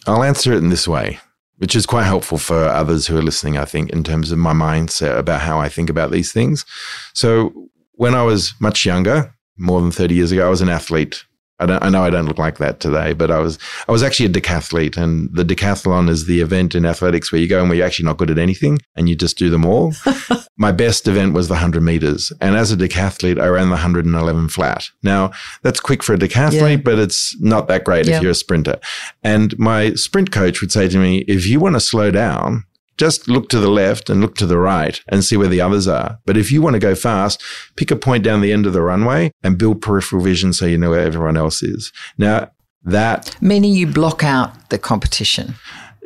[0.07, 1.19] I'll answer it in this way,
[1.57, 4.53] which is quite helpful for others who are listening, I think, in terms of my
[4.53, 6.65] mindset about how I think about these things.
[7.13, 7.53] So,
[7.95, 11.25] when I was much younger, more than 30 years ago, I was an athlete.
[11.65, 14.03] I, don't, I know I don't look like that today, but I was I was
[14.03, 17.69] actually a decathlete, and the decathlon is the event in athletics where you go and
[17.69, 19.93] where you're actually not good at anything and you just do them all.
[20.57, 24.49] My best event was the 100 meters, and as a decathlete, I ran the 111
[24.51, 24.85] flat.
[25.03, 26.77] Now that's quick for a decathlete, Yeah.
[26.77, 28.17] but it's not that great Yeah.
[28.17, 28.79] if you're a sprinter.
[29.23, 32.65] And my sprint coach would say to me, if you want to slow down,
[32.97, 35.89] just look to the left and look to the right and see where the others
[35.89, 36.19] are.
[36.27, 37.43] But if you want to go fast,
[37.77, 40.79] pick a point down the end of the runway and build peripheral vision so you
[40.79, 41.93] know where everyone else is.
[42.19, 42.51] Now,
[42.85, 45.55] that Meaning you block out the competition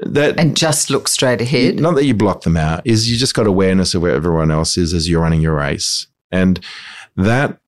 [0.03, 1.81] that and just look straight ahead.
[1.81, 4.77] not that you block them out, is you just got awareness of where everyone else
[4.77, 6.07] is as you're running your race.
[6.31, 6.61] And
[7.17, 7.59] that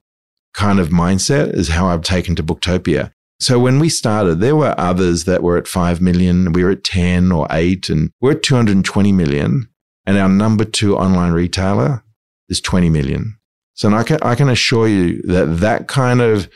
[0.52, 3.12] kind of mindset is how I've taken to Booktopia.
[3.40, 6.52] So when we started, there were others that were at 5 million.
[6.52, 9.68] We were at 10 or 8 and we're at 220 million.
[10.06, 12.04] And our number two online retailer
[12.48, 13.38] is 20 million.
[13.74, 16.50] So I can, I can assure you that that kind of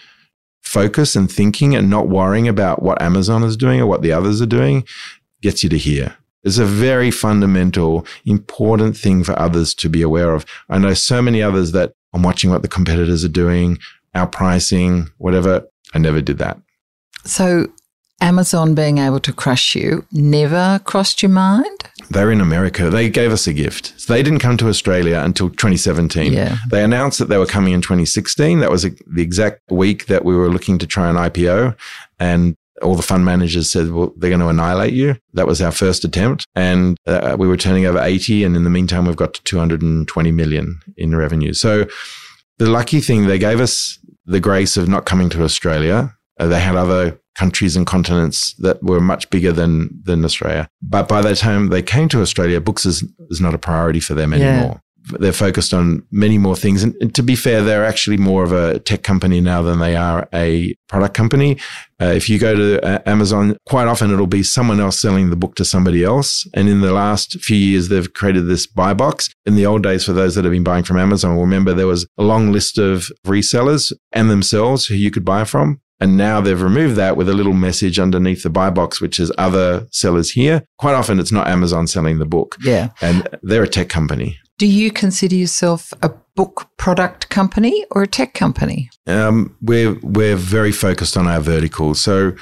[0.62, 4.42] focus and thinking and not worrying about what Amazon is doing or what the others
[4.42, 4.84] are doing
[5.40, 6.16] gets you to here.
[6.42, 10.44] It's a very fundamental, important thing for others to be aware of.
[10.68, 13.78] I know so many others that I'm watching what the competitors are doing,
[14.14, 15.66] our pricing, whatever.
[15.94, 16.58] I never did that.
[17.24, 17.68] So
[18.20, 21.84] Amazon being able to crush you never crossed your mind?
[22.10, 22.90] They're in America.
[22.90, 23.94] They gave us a gift.
[23.96, 26.32] So they didn't come to Australia until 2017.
[26.32, 26.56] Yeah.
[26.70, 28.60] They announced that they were coming in 2016.
[28.60, 31.76] That was the exact week that we were looking to try an IPO.
[32.18, 35.16] And all the fund managers said, well, they're going to annihilate you.
[35.32, 36.46] That was our first attempt.
[36.54, 38.44] And uh, we were turning over 80.
[38.44, 41.52] And in the meantime, we've got to 220 million in revenue.
[41.52, 41.86] So
[42.58, 46.14] the lucky thing, they gave us the grace of not coming to Australia.
[46.38, 50.68] Uh, they had other countries and continents that were much bigger than than Australia.
[50.82, 54.14] But by the time they came to Australia, books is, is not a priority for
[54.14, 54.38] them Yeah.
[54.38, 54.80] anymore.
[55.20, 56.82] They're focused on many more things.
[56.82, 59.96] And, and to be fair, they're actually more of a tech company now than they
[59.96, 61.58] are a product company.
[62.00, 65.36] Uh, if you go to uh, Amazon, quite often it'll be someone else selling the
[65.36, 66.48] book to somebody else.
[66.54, 69.28] And in the last few years, they've created this buy box.
[69.44, 72.06] In the old days, for those that have been buying from Amazon, remember there was
[72.16, 75.82] a long list of resellers and themselves who you could buy from.
[76.00, 79.30] And now they've removed that with a little message underneath the buy box, which is
[79.38, 80.64] other sellers here.
[80.78, 82.90] Quite often it's not Amazon selling the book Yeah.
[83.00, 84.38] and they're a tech company.
[84.58, 88.90] Do you consider yourself a book product company or a tech company?
[89.06, 92.00] Um, we're, we're very focused on our verticals.
[92.00, 92.32] So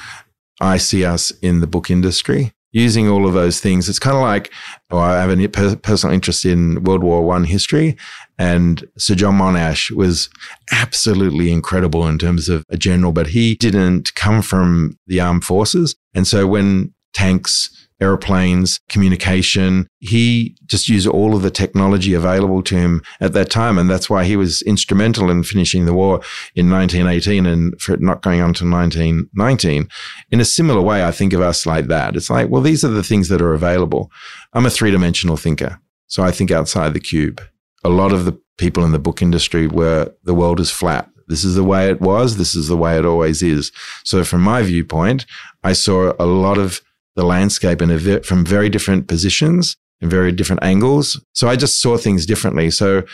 [0.61, 3.89] I see us in the book industry using all of those things.
[3.89, 4.51] It's kind of like,
[4.91, 7.97] oh, I have a per- personal interest in World War One history.
[8.39, 10.29] And Sir John Monash was
[10.73, 15.95] absolutely incredible in terms of a general, but he didn't come from the armed forces.
[16.15, 22.77] And so when tanks, airplanes, communication, he just used all of the technology available to
[22.77, 23.79] him at that time.
[23.79, 26.21] And that's why he was instrumental in finishing the war
[26.55, 29.89] in 1918 and for it not going on to 1919.
[30.31, 32.17] In a similar way, I think of us like that.
[32.17, 34.11] It's like, well, these are the things that are available.
[34.53, 35.81] I'm a three dimensional thinker.
[36.09, 37.41] So I think outside the cube.
[37.85, 41.09] A lot of the people in the book industry were the world is flat.
[41.29, 42.37] This is the way it was.
[42.37, 43.73] This is the way it always is.
[44.05, 45.25] So from my viewpoint,
[45.63, 46.83] I saw a lot of
[47.17, 51.23] the landscape in a ve- from very different positions and very different angles.
[51.33, 52.71] So I just saw things differently.
[52.71, 53.05] So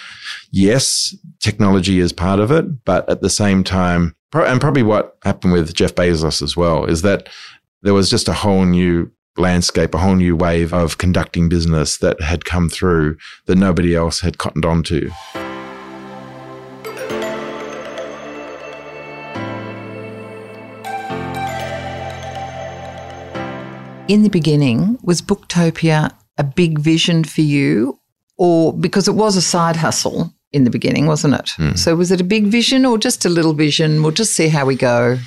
[0.50, 5.18] yes, technology is part of it, but at the same time, pro- and probably what
[5.22, 7.28] happened with Jeff Bezos as well is that
[7.82, 12.20] there was just a whole new landscape, a whole new wave of conducting business that
[12.20, 15.10] had come through that nobody else had cottoned on to.
[24.08, 28.00] In the beginning, was Booktopia a big vision for you?
[28.38, 31.76] Or because it was a side hustle in the beginning, wasn't it?
[31.76, 34.02] So was it a big vision or just a little vision?
[34.02, 35.18] We'll just see how we go.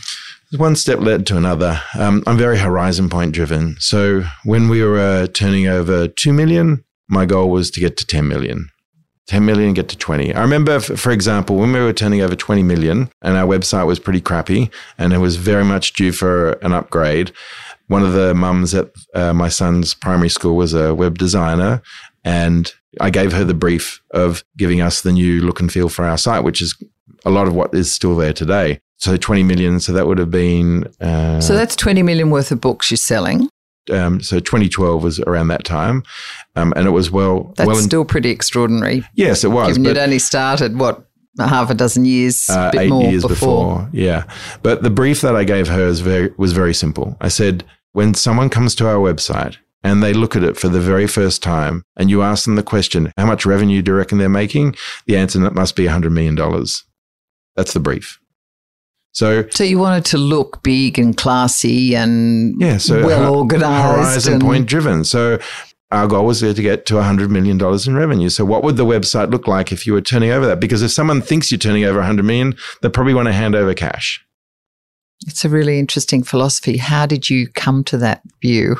[0.57, 1.79] one step led to another.
[1.93, 3.75] Um, I'm very horizon point driven.
[3.79, 8.05] So when we were uh, turning over 2 million, my goal was to get to
[8.05, 8.69] 10 million.
[9.27, 10.33] 10 million, get to 20.
[10.33, 13.99] I remember, for example, when we were turning over 20 million and our website was
[13.99, 17.31] pretty crappy and it was very much due for an upgrade.
[17.91, 21.81] One of the mums at uh, my son's primary school was a web designer
[22.23, 26.05] and I gave her the brief of giving us the new look and feel for
[26.05, 26.81] our site, which is
[27.25, 28.79] a lot of what is still there today.
[28.95, 29.81] So 20 million.
[29.81, 30.85] So that would have been.
[31.01, 33.49] Uh, so that's 20 million worth of books you're selling.
[33.91, 36.03] Um, so 2012 was around that time,
[36.55, 37.53] um, and it was well.
[37.57, 39.03] That's well in, still pretty extraordinary.
[39.15, 39.69] Yes, it was.
[39.69, 41.03] Given you'd only started what
[41.39, 43.79] half a dozen years, uh, eight years before.
[43.79, 43.89] before.
[43.91, 44.25] Yeah,
[44.61, 47.17] but the brief that I gave her was very was very simple.
[47.21, 50.79] I said, when someone comes to our website and they look at it for the
[50.79, 54.17] very first time, and you ask them the question, "How much revenue do you reckon
[54.17, 54.75] they're making?"
[55.07, 56.35] The answer must be $100 million.
[57.55, 58.19] That's the brief.
[59.13, 64.33] So, so you wanted to look big and classy and yeah, so well organized, horizon
[64.33, 65.03] and- point driven.
[65.03, 65.37] So
[65.91, 68.29] our goal was there to get to $100 million in revenue.
[68.29, 70.61] So what would the website look like if you were turning over that?
[70.61, 73.73] Because if someone thinks you're turning over 100 million, they probably want to hand over
[73.73, 74.25] cash.
[75.27, 76.77] It's a really interesting philosophy.
[76.77, 78.77] How did you come to that view?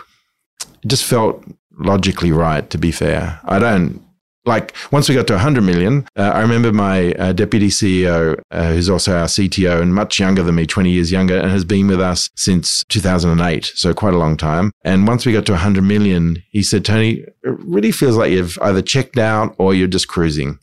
[0.83, 1.43] It just felt
[1.77, 3.39] logically right, to be fair.
[3.43, 4.01] I don't
[4.45, 8.73] like once we got to 100 million, uh, I remember my uh, deputy CEO, uh,
[8.73, 11.87] who's also our CTO and much younger than me, 20 years younger, and has been
[11.87, 13.71] with us since 2008.
[13.75, 14.71] So quite a long time.
[14.83, 18.57] And once we got to 100 million, he said, Tony, it really feels like you've
[18.61, 20.57] either checked out or you're just cruising.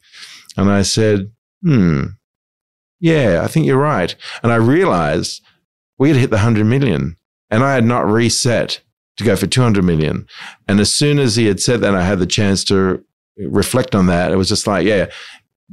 [0.57, 1.31] And I said,
[1.63, 2.05] hmm,
[3.01, 4.15] yeah, I think you're right.
[4.43, 5.41] And I realized
[5.99, 7.17] we had hit the 100 million
[7.51, 8.81] and I had not reset
[9.17, 10.27] to go for 200 million.
[10.69, 13.05] And as soon as he had said that, I had the chance to
[13.37, 15.07] reflect on that, it was just like, yeah,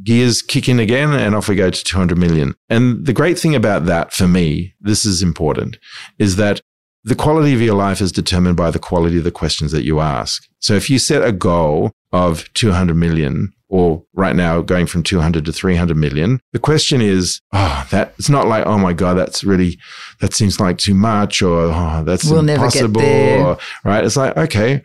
[0.04, 2.56] gears kick in again and off we go to 200 million.
[2.70, 5.78] And the great thing about that for me, this is important,
[6.20, 6.62] is that
[7.04, 10.00] the quality of your life is determined by the quality of the questions that you
[10.00, 10.48] ask.
[10.60, 15.46] So if you set a goal of 200 million, or right now going from 200
[15.46, 16.40] to 300 million.
[16.54, 19.80] The question is, oh, that it's not like, oh my God, that's really,
[20.22, 23.02] that seems like too much or oh, that's we'll impossible.
[23.02, 24.04] Or, right.
[24.04, 24.84] It's like, okay,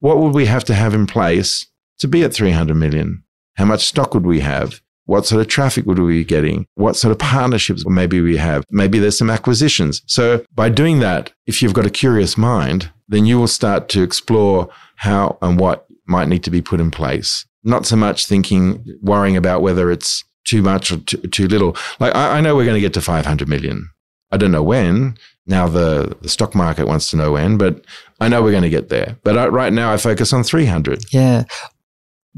[0.00, 1.66] what would we have to have in place
[1.98, 3.22] to be at 300 million?
[3.54, 4.80] How much stock would we have?
[5.06, 6.66] What sort of traffic would we be getting?
[6.74, 8.64] What sort of partnerships maybe we have?
[8.70, 10.02] Maybe there's some acquisitions.
[10.06, 14.02] So by doing that, if you've got a curious mind, then you will start to
[14.02, 17.46] explore how and what might need to be put in place.
[17.66, 21.76] Not so much thinking, worrying about whether it's too much or too, too little.
[22.00, 23.90] Like I, I know we're going to get to 500 million.
[24.30, 25.16] I don't know when.
[25.46, 27.84] Now the, the stock market wants to know when, but
[28.20, 29.16] I know we're going to get there.
[29.22, 31.04] But I, right now I focus on 300.
[31.12, 31.44] Yeah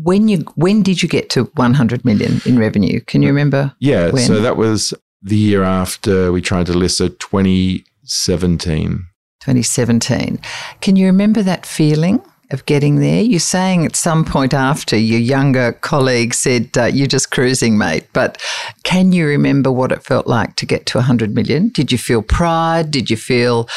[0.03, 3.01] when you when did you get to 100 million in revenue?
[3.01, 3.75] Can you remember?
[3.81, 4.25] Yeah, when?
[4.27, 9.07] so that was the year after we tried to list, so 2017.
[9.41, 10.41] 2017.
[10.81, 12.23] Can you remember that feeling?
[12.51, 17.07] Of getting there, you're saying at some point after your younger colleague said uh, you're
[17.07, 18.07] just cruising, mate.
[18.15, 18.43] But
[18.85, 21.69] can you remember what it felt like to get to 100 million?
[21.69, 22.91] Did you feel pride?
[22.91, 23.69] Did you feel,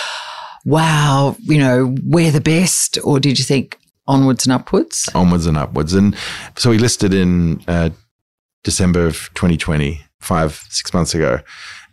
[0.64, 2.98] wow, you know, we're the best?
[3.04, 5.10] Or did you think, onwards and upwards?
[5.14, 5.94] Onwards and upwards.
[5.94, 6.16] And
[6.56, 7.90] so we listed in uh,
[8.64, 11.40] December of 2020, five, six months ago.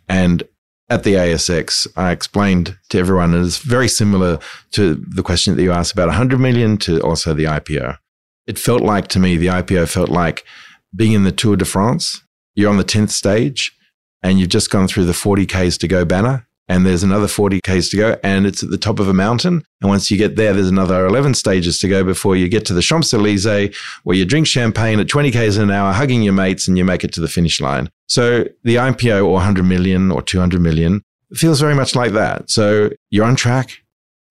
[0.07, 0.43] And
[0.89, 4.39] at the ASX, I explained to everyone, and it's very similar
[4.71, 7.97] to the question that you asked about 100 million to also the IPO.
[8.47, 10.43] It felt like to me, the IPO felt like
[10.95, 12.23] being in the Tour de France.
[12.55, 13.71] You're on the 10th stage
[14.23, 17.59] and you've just gone through the 40 Ks to go banner and there's another 40
[17.61, 19.63] Ks to go, and it's at the top of a mountain.
[19.81, 22.73] And once you get there, there's another 11 stages to go before you get to
[22.73, 26.67] the Champs Elysees, where you drink champagne at 20 Ks an hour, hugging your mates,
[26.67, 27.89] and you make it to the finish line.
[28.07, 31.01] So the IPO or 100 million or 200 million
[31.33, 32.49] feels very much like that.
[32.49, 33.71] So you're on track.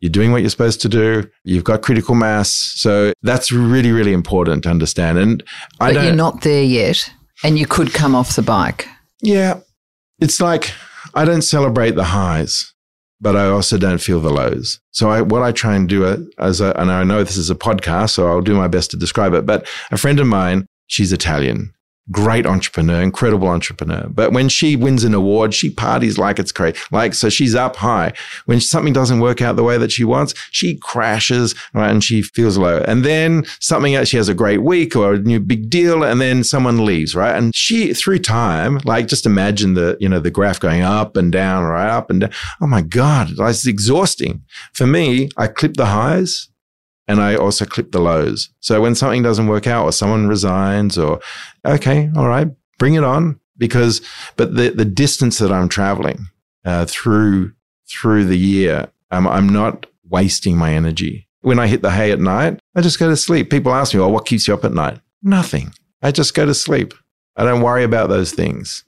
[0.00, 1.28] You're doing what you're supposed to do.
[1.42, 2.50] You've got critical mass.
[2.50, 5.18] So that's really, really important to understand.
[5.18, 5.42] And
[5.80, 8.86] I but you're not there yet, and you could come off the bike.
[9.20, 9.58] Yeah.
[10.20, 10.72] It's like
[11.18, 12.72] I don't celebrate the highs,
[13.20, 14.78] but I also don't feel the lows.
[14.92, 17.50] So I, what I try and do uh, as a, and I know this is
[17.50, 20.64] a podcast, so I'll do my best to describe it, but a friend of mine,
[20.86, 21.72] she's Italian
[22.10, 24.06] great entrepreneur, incredible entrepreneur.
[24.08, 26.78] But when she wins an award, she parties like it's crazy.
[26.90, 28.12] Like, so she's up high.
[28.46, 31.90] When something doesn't work out the way that she wants, she crashes, right?
[31.90, 32.82] And she feels low.
[32.86, 36.02] And then something else, she has a great week or a new big deal.
[36.02, 37.36] And then someone leaves, right?
[37.36, 41.30] And she, through time, like just imagine the, you know, the graph going up and
[41.30, 41.90] down, right?
[41.90, 42.30] Up and down.
[42.60, 44.42] Oh my God, it's exhausting.
[44.72, 46.48] For me, I clip the highs
[47.08, 48.50] and I also clip the lows.
[48.60, 51.20] So when something doesn't work out or someone resigns or,
[51.64, 52.48] okay, all right,
[52.78, 54.02] bring it on because,
[54.36, 56.26] but the, the distance that I'm traveling,
[56.64, 57.52] uh, through
[57.88, 61.26] through the year, um, I'm not wasting my energy.
[61.40, 63.48] When I hit the hay at night, I just go to sleep.
[63.48, 65.72] People ask me, "Well, what keeps you up at night?" Nothing.
[66.02, 66.92] I just go to sleep.
[67.36, 68.84] I don't worry about those things.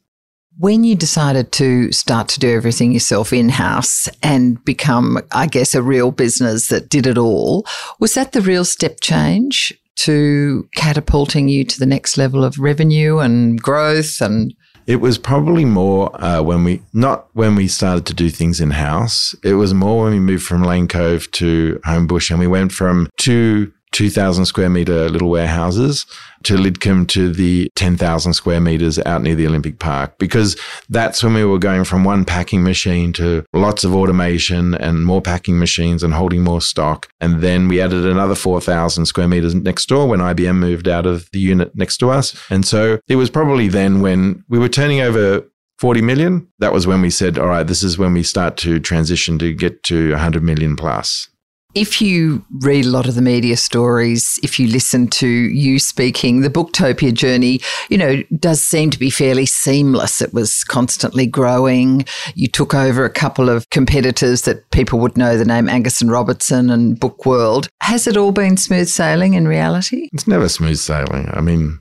[0.61, 5.75] When you decided to start to do everything yourself in house and become, I guess,
[5.75, 7.65] a real business that did it all,
[7.99, 13.21] was that the real step change to catapulting you to the next level of revenue
[13.21, 14.55] and growth and
[14.87, 18.73] it was probably more uh, when we not when we started to do things in
[18.73, 19.37] house.
[19.45, 23.09] It was more when we moved from Lane Cove to Homebush, and we went from
[23.17, 26.07] two 2,000 square meter little warehouses
[26.45, 30.57] to Lidcombe to the 10,000 square meters out near the Olympic Park because
[30.89, 35.21] that's when we were going from one packing machine to lots of automation and more
[35.21, 37.09] packing machines and holding more stock.
[37.21, 41.29] And then we added another 4,000 square meters next door when IBM moved out of
[41.33, 42.35] the unit next to us.
[42.51, 45.45] And so it was probably then when we were turning over
[45.81, 46.47] 40 million.
[46.59, 49.55] That was when we said, all right, this is when we start to transition to
[49.55, 51.30] get to 100 million plus.
[51.75, 56.41] If you read a lot of the media stories, if you listen to you speaking,
[56.41, 60.21] the Booktopia journey, you know, does seem to be fairly seamless.
[60.21, 62.05] It was constantly growing.
[62.35, 66.11] You took over a couple of competitors that people would know the name Angus and
[66.11, 67.69] Robertson and Bookworld.
[67.83, 70.09] Has it all been smooth sailing in reality?
[70.13, 71.29] It's never smooth sailing.
[71.33, 71.79] I mean,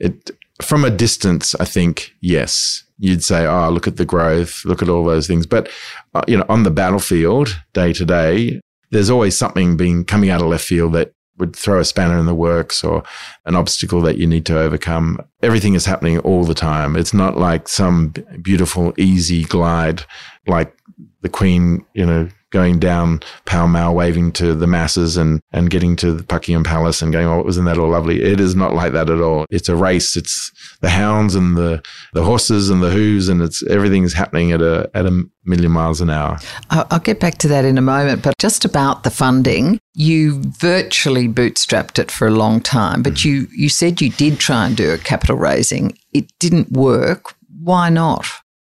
[0.00, 0.32] it
[0.62, 2.84] from a distance, I think, yes.
[2.98, 5.46] You'd say, oh, look at the growth, look at all those things.
[5.46, 5.70] But,
[6.14, 8.60] uh, you know, on the battlefield day to day,
[8.90, 12.26] there's always something being coming out of left field that would throw a spanner in
[12.26, 13.02] the works or
[13.46, 15.20] an obstacle that you need to overcome.
[15.42, 16.96] Everything is happening all the time.
[16.96, 18.12] It's not like some
[18.42, 20.02] beautiful, easy glide
[20.46, 20.76] like
[21.22, 25.96] the Queen, you know, going down Pall Mall, waving to the masses and, and getting
[25.96, 28.22] to the Buckingham Palace and going, oh, wasn't that all lovely?
[28.22, 29.46] It is not like that at all.
[29.50, 30.16] It's a race.
[30.16, 31.82] It's the hounds and the,
[32.14, 36.00] the horses and the hooves and it's everything's happening at a, at a million miles
[36.00, 36.38] an hour.
[36.70, 41.28] I'll get back to that in a moment, but just about the funding, you virtually
[41.28, 43.28] bootstrapped it for a long time, but mm-hmm.
[43.28, 45.98] you, you said you did try and do a capital raising.
[46.12, 47.34] It didn't work.
[47.62, 48.26] Why not?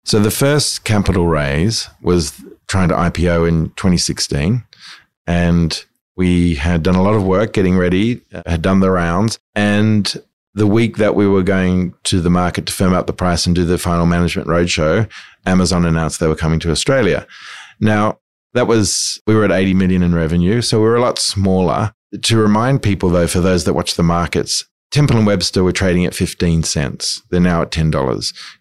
[0.06, 4.64] So the first capital raise was trying to IPO in 2016.
[5.26, 5.86] And
[6.16, 9.40] we had done a lot of work getting ready, uh, had done the rounds.
[9.56, 10.16] And
[10.54, 13.56] the week that we were going to the market to firm up the price and
[13.56, 15.10] do the final management roadshow,
[15.48, 17.26] Amazon announced they were coming to Australia.
[17.80, 18.20] Now,
[18.54, 20.62] that was, we were at 80 million in revenue.
[20.62, 21.94] So we were a lot smaller.
[22.22, 26.06] To remind people, though, for those that watch the markets, Temple and Webster were trading
[26.06, 27.22] at 15 cents.
[27.30, 27.92] They're now at $10.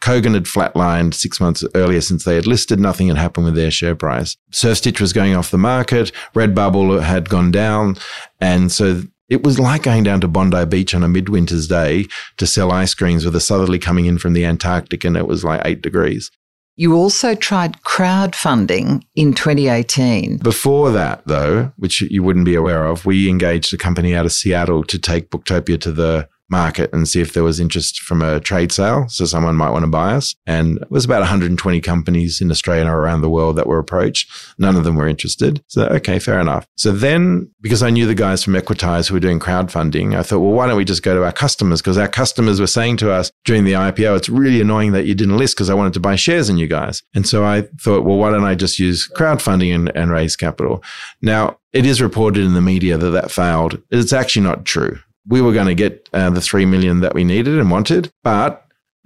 [0.00, 2.80] Kogan had flatlined six months earlier since they had listed.
[2.80, 4.36] Nothing had happened with their share price.
[4.52, 6.10] SurfStitch was going off the market.
[6.34, 7.96] Redbubble had gone down.
[8.40, 12.06] And so it was like going down to Bondi Beach on a midwinter's day
[12.36, 15.44] to sell ice creams with a southerly coming in from the Antarctic and it was
[15.44, 16.30] like eight degrees.
[16.76, 20.38] You also tried crowdfunding in 2018.
[20.38, 24.32] Before that, though, which you wouldn't be aware of, we engaged a company out of
[24.32, 28.40] Seattle to take Booktopia to the market and see if there was interest from a
[28.40, 29.06] trade sale.
[29.08, 30.34] So someone might want to buy us.
[30.46, 34.30] And it was about 120 companies in Australia or around the world that were approached.
[34.58, 35.62] None of them were interested.
[35.68, 36.66] So, okay, fair enough.
[36.76, 40.40] So then, because I knew the guys from Equitise who were doing crowdfunding, I thought,
[40.40, 41.80] well, why don't we just go to our customers?
[41.80, 45.14] Because our customers were saying to us during the IPO, it's really annoying that you
[45.14, 47.02] didn't list because I wanted to buy shares in you guys.
[47.14, 50.82] And so I thought, well, why don't I just use crowdfunding and, and raise capital?
[51.22, 53.82] Now, it is reported in the media that that failed.
[53.90, 57.24] It's actually not true we were going to get uh, the 3 million that we
[57.24, 58.10] needed and wanted.
[58.22, 58.64] But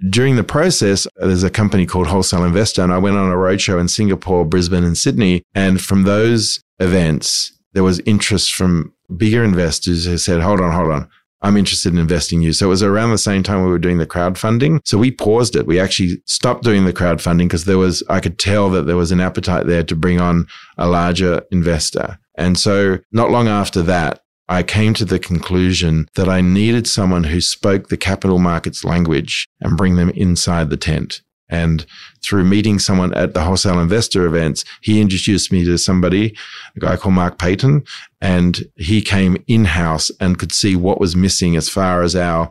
[0.09, 3.79] during the process, there's a company called Wholesale Investor, and I went on a roadshow
[3.79, 5.43] in Singapore, Brisbane, and Sydney.
[5.53, 10.91] And from those events, there was interest from bigger investors who said, hold on, hold
[10.91, 11.09] on.
[11.41, 12.51] I'm interested in investing you.
[12.51, 14.81] So it was around the same time we were doing the crowdfunding.
[14.83, 15.65] So we paused it.
[15.65, 19.13] We actually stopped doing the crowdfunding because there was, I could tell that there was
[19.13, 20.47] an appetite there to bring on
[20.77, 22.19] a larger investor.
[22.35, 27.23] And so not long after that, I came to the conclusion that I needed someone
[27.23, 31.21] who spoke the capital markets language and bring them inside the tent.
[31.49, 31.85] And
[32.23, 36.35] through meeting someone at the wholesale investor events, he introduced me to somebody,
[36.75, 37.83] a guy called Mark Payton,
[38.21, 42.49] and he came in house and could see what was missing as far as our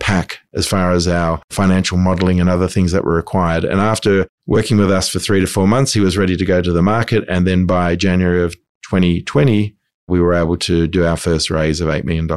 [0.00, 3.64] pack, as far as our financial modeling and other things that were required.
[3.64, 6.60] And after working with us for three to four months, he was ready to go
[6.60, 7.24] to the market.
[7.28, 9.77] And then by January of 2020,
[10.08, 12.28] we were able to do our first raise of $8 million.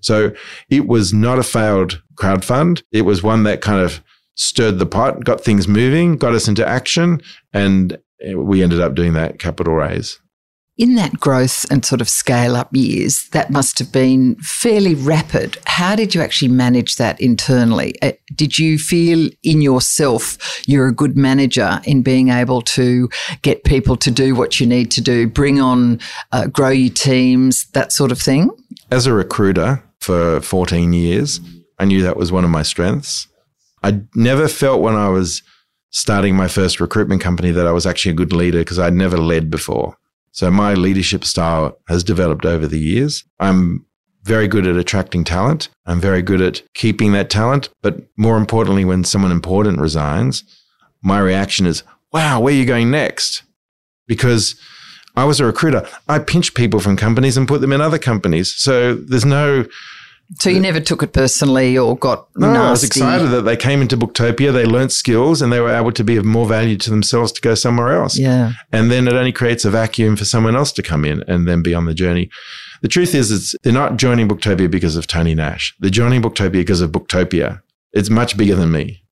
[0.00, 0.32] So
[0.68, 2.82] it was not a failed crowd fund.
[2.92, 4.02] It was one that kind of
[4.34, 7.20] stirred the pot, got things moving, got us into action,
[7.52, 7.98] and
[8.34, 10.20] we ended up doing that capital raise.
[10.78, 15.56] In that growth and sort of scale up years, that must have been fairly rapid.
[15.64, 17.94] How did you actually manage that internally?
[18.02, 23.08] Uh, did you feel in yourself you're a good manager in being able to
[23.40, 25.98] get people to do what you need to do, bring on,
[26.32, 28.50] uh, grow your teams, that sort of thing?
[28.90, 31.40] As a recruiter for 14 years,
[31.78, 33.28] I knew that was one of my strengths.
[33.82, 35.42] I never felt when I was
[35.88, 39.16] starting my first recruitment company that I was actually a good leader because I'd never
[39.16, 39.96] led before.
[40.36, 43.24] So my leadership style has developed over the years.
[43.40, 43.86] I'm
[44.24, 45.70] very good at attracting talent.
[45.86, 47.70] I'm very good at keeping that talent.
[47.80, 50.44] But more importantly, when someone important resigns,
[51.02, 51.82] my reaction is,
[52.12, 53.44] wow, where are you going next?
[54.06, 54.60] Because
[55.16, 55.88] I was a recruiter.
[56.06, 58.54] I pinch people from companies and put them in other companies.
[58.54, 59.64] So there's no
[60.34, 62.66] so you never took it personally or got no, nasty.
[62.66, 65.92] I was excited that they came into Booktopia, they learnt skills and they were able
[65.92, 68.18] to be of more value to themselves to go somewhere else.
[68.18, 68.52] Yeah.
[68.72, 71.62] And then it only creates a vacuum for someone else to come in and then
[71.62, 72.28] be on the journey.
[72.82, 75.74] The truth is, it's, they're not joining Booktopia because of Tony Nash.
[75.78, 77.62] They're joining Booktopia because of Booktopia.
[77.92, 79.02] It's much bigger than me.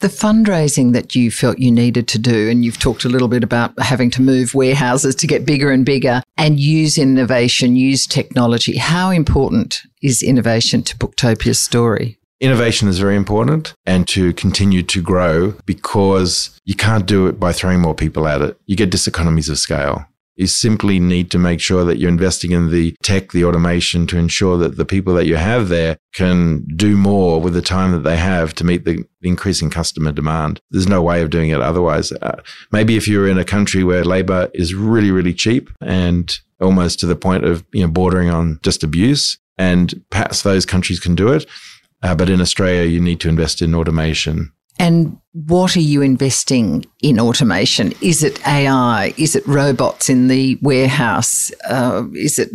[0.00, 3.44] The fundraising that you felt you needed to do, and you've talked a little bit
[3.44, 8.76] about having to move warehouses to get bigger and bigger and use innovation, use technology.
[8.78, 12.18] How important is innovation to Booktopia's story?
[12.40, 17.52] Innovation is very important and to continue to grow because you can't do it by
[17.52, 18.58] throwing more people at it.
[18.64, 20.06] You get diseconomies of scale
[20.36, 24.16] you simply need to make sure that you're investing in the tech, the automation to
[24.16, 28.04] ensure that the people that you have there can do more with the time that
[28.04, 30.60] they have to meet the increasing customer demand.
[30.70, 32.10] There's no way of doing it otherwise.
[32.12, 32.40] Uh,
[32.72, 37.06] maybe if you're in a country where labor is really, really cheap and almost to
[37.06, 41.28] the point of, you know, bordering on just abuse, and perhaps those countries can do
[41.28, 41.44] it.
[42.02, 46.86] Uh, but in Australia, you need to invest in automation and what are you investing
[47.02, 47.92] in automation?
[48.00, 49.12] Is it AI?
[49.18, 51.52] Is it robots in the warehouse?
[51.68, 52.50] Uh, is it,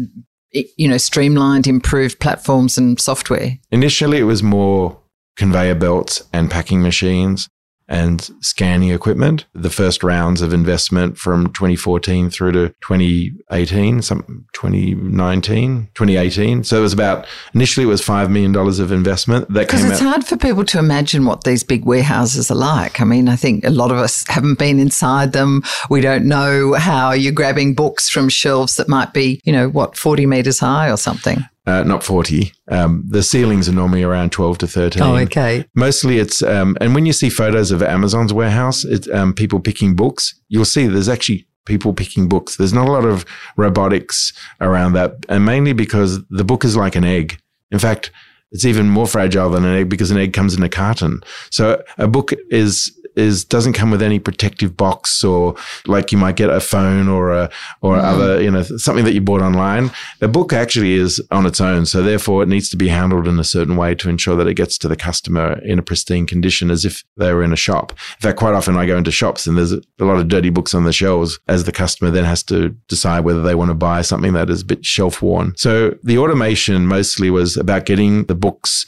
[0.52, 3.60] you know, streamlined, improved platforms and software?
[3.72, 5.00] Initially, it was more
[5.38, 7.48] conveyor belts and packing machines
[7.88, 9.46] and scanning equipment.
[9.54, 16.64] The first rounds of investment from 2014 through to 2018, some 2019, 2018.
[16.64, 19.48] So it was about initially it was five million dollars of investment.
[19.50, 20.10] That because it's out.
[20.10, 23.02] hard for people to imagine what these big warehouses are like.
[23.02, 25.62] I mean, I think a lot of us haven't been inside them.
[25.90, 29.98] We don't know how you're grabbing books from shelves that might be, you know, what
[29.98, 32.52] 40 meters high or something uh, not 40.
[32.70, 35.02] Um, the ceilings are normally around 12 to 13.
[35.02, 35.66] Oh, okay.
[35.74, 39.96] Mostly it's, um, and when you see photos of Amazon's warehouse, it's um, people picking
[39.96, 42.58] books, you'll see there's actually people picking books.
[42.58, 43.26] There's not a lot of
[43.58, 47.40] robotics around that, and mainly because the book is like an egg.
[47.72, 48.12] In fact,
[48.52, 51.22] it's even more fragile than an egg because an egg comes in a carton.
[51.50, 55.56] So a book is is doesn't come with any protective box or
[55.86, 57.50] like you might get a phone or a
[57.82, 58.04] or mm.
[58.04, 59.92] other you know something that you bought online.
[60.20, 63.40] The book actually is on its own, so therefore it needs to be handled in
[63.40, 66.72] a certain way to ensure that it gets to the customer in a pristine condition
[66.72, 67.92] as if they were in a shop.
[67.92, 70.74] In fact, quite often I go into shops and there's a lot of dirty books
[70.74, 74.02] on the shelves as the customer then has to decide whether they want to buy
[74.02, 75.54] something that is a bit shelf worn.
[75.58, 78.86] So the automation mostly was about getting the books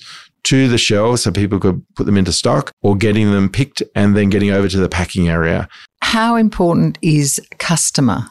[0.47, 4.15] to the shelves so people could put them into stock or getting them picked and
[4.15, 5.67] then getting over to the packing area.
[6.01, 8.29] How important is customer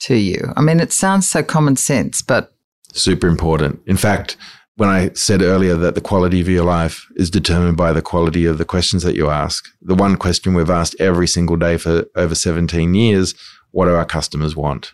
[0.00, 0.52] to you?
[0.56, 2.52] I mean, it sounds so common sense, but.
[2.92, 3.80] Super important.
[3.86, 4.36] In fact,
[4.76, 8.46] when I said earlier that the quality of your life is determined by the quality
[8.46, 12.04] of the questions that you ask, the one question we've asked every single day for
[12.16, 13.34] over 17 years
[13.70, 14.92] what do our customers want?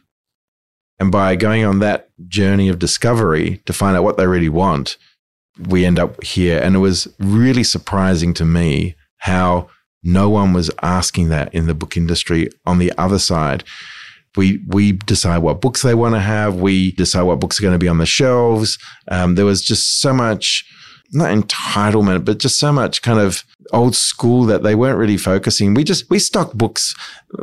[0.98, 4.98] And by going on that journey of discovery to find out what they really want,
[5.68, 6.60] we end up here.
[6.60, 9.68] And it was really surprising to me how
[10.02, 13.64] no one was asking that in the book industry on the other side.
[14.36, 16.56] We, we decide what books they want to have.
[16.56, 18.78] We decide what books are going to be on the shelves.
[19.08, 20.64] Um, there was just so much,
[21.12, 23.42] not entitlement, but just so much kind of
[23.72, 25.74] old school that they weren't really focusing.
[25.74, 26.94] We just, we stock books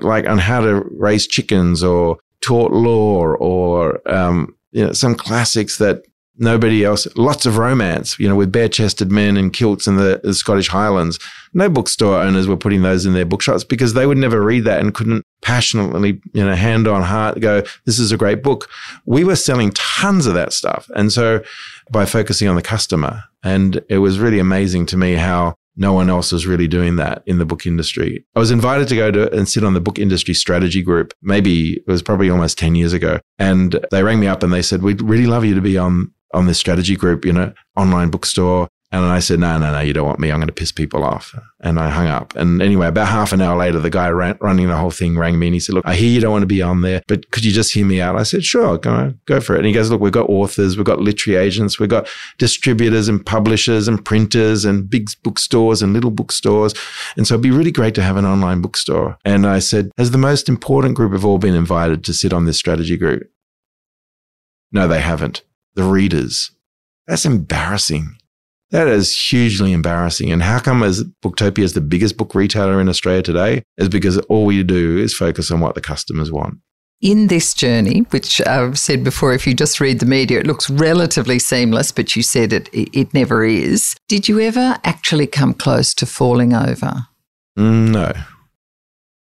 [0.01, 5.77] like on how to raise chickens or tort law or, um, you know, some classics
[5.79, 6.03] that
[6.37, 7.07] nobody else.
[7.15, 10.67] Lots of romance, you know, with bare chested men in kilts in the, the, Scottish
[10.67, 11.19] Highlands.
[11.53, 14.79] No bookstore owners were putting those in their bookshops because they would never read that
[14.79, 18.69] and couldn't passionately, you know, hand on heart go, this is a great book.
[19.05, 20.87] We were selling tons of that stuff.
[20.95, 21.41] And so
[21.91, 26.09] by focusing on the customer, and it was really amazing to me how no one
[26.09, 28.25] else was really doing that in the book industry.
[28.35, 31.13] I was invited to go to and sit on the book industry strategy group.
[31.21, 33.19] Maybe it was probably almost 10 years ago.
[33.37, 36.11] And they rang me up and they said, We'd really love you to be on
[36.33, 38.67] on this strategy group, you know, online bookstore.
[38.89, 40.31] And I said, no, no, no, you don't want me.
[40.31, 41.37] I'm going to piss people off.
[41.59, 42.33] And I hung up.
[42.37, 45.37] And anyway, about half an hour later, the guy ran, running the whole thing rang
[45.37, 47.29] me and he said, look, I hear you don't want to be on there, but
[47.31, 48.15] could you just hear me out?
[48.15, 49.57] I said, sure, go, go for it.
[49.57, 52.07] And he goes, look, we've got authors, we've got literary agents, we've got
[52.37, 56.73] distributors and publishers and printers and big bookstores and little bookstores.
[57.17, 59.17] And so it'd be really great to have an online bookstore.
[59.25, 62.45] And I said, has the most important group of all been invited to sit on
[62.45, 63.29] this strategy group?
[64.71, 65.43] No, they haven't.
[65.77, 66.51] The readers.
[67.05, 68.17] That's embarrassing.
[68.71, 70.31] That is hugely embarrassing.
[70.31, 74.17] And how come as Booktopia is the biggest book retailer in Australia today is because
[74.21, 76.55] all we do is focus on what the customers want.
[76.99, 80.67] In this journey, which I've said before, if you just read the media, it looks
[80.67, 83.95] relatively seamless, but you said it, it never is.
[84.07, 87.05] Did you ever actually come close to falling over?
[87.55, 88.13] No.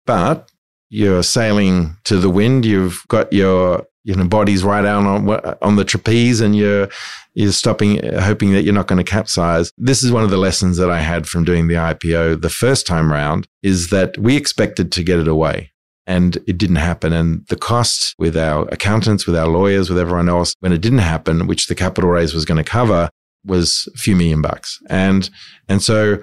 [0.04, 0.50] But
[0.90, 2.66] you're sailing to the wind.
[2.66, 5.28] You've got your you know body's right out on
[5.62, 6.88] on the trapeze, and you're
[7.34, 9.72] you're stopping, hoping that you're not going to capsize.
[9.76, 12.86] This is one of the lessons that I had from doing the IPO the first
[12.86, 13.46] time round.
[13.62, 15.72] Is that we expected to get it away.
[16.06, 17.14] And it didn't happen.
[17.14, 20.98] And the cost with our accountants, with our lawyers, with everyone else, when it didn't
[20.98, 23.08] happen, which the capital raise was going to cover,
[23.46, 24.78] was a few million bucks.
[24.90, 25.30] And
[25.66, 26.22] and so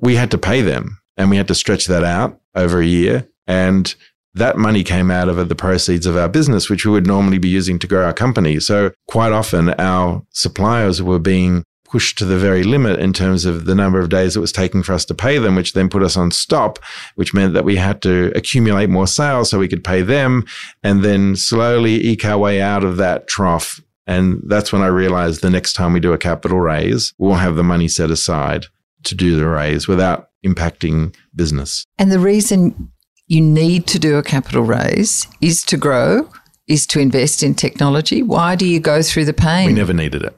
[0.00, 3.28] we had to pay them and we had to stretch that out over a year.
[3.46, 3.94] And
[4.36, 7.48] that money came out of the proceeds of our business, which we would normally be
[7.48, 8.60] using to grow our company.
[8.60, 13.64] So quite often our suppliers were being pushed to the very limit in terms of
[13.64, 16.02] the number of days it was taking for us to pay them, which then put
[16.02, 16.78] us on stop,
[17.14, 20.44] which meant that we had to accumulate more sales so we could pay them
[20.82, 23.80] and then slowly eke our way out of that trough.
[24.06, 27.56] And that's when I realized the next time we do a capital raise, we'll have
[27.56, 28.66] the money set aside
[29.04, 31.84] to do the raise without impacting business.
[31.98, 32.92] And the reason
[33.26, 36.28] you need to do a capital raise is to grow,
[36.68, 38.22] is to invest in technology.
[38.22, 39.66] Why do you go through the pain?
[39.66, 40.36] We never needed it.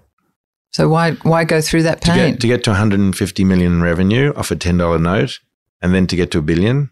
[0.73, 2.17] So why why go through that pain?
[2.17, 5.41] To get to, get to 150 million in revenue off a $10 note
[5.81, 6.91] and then to get to a billion,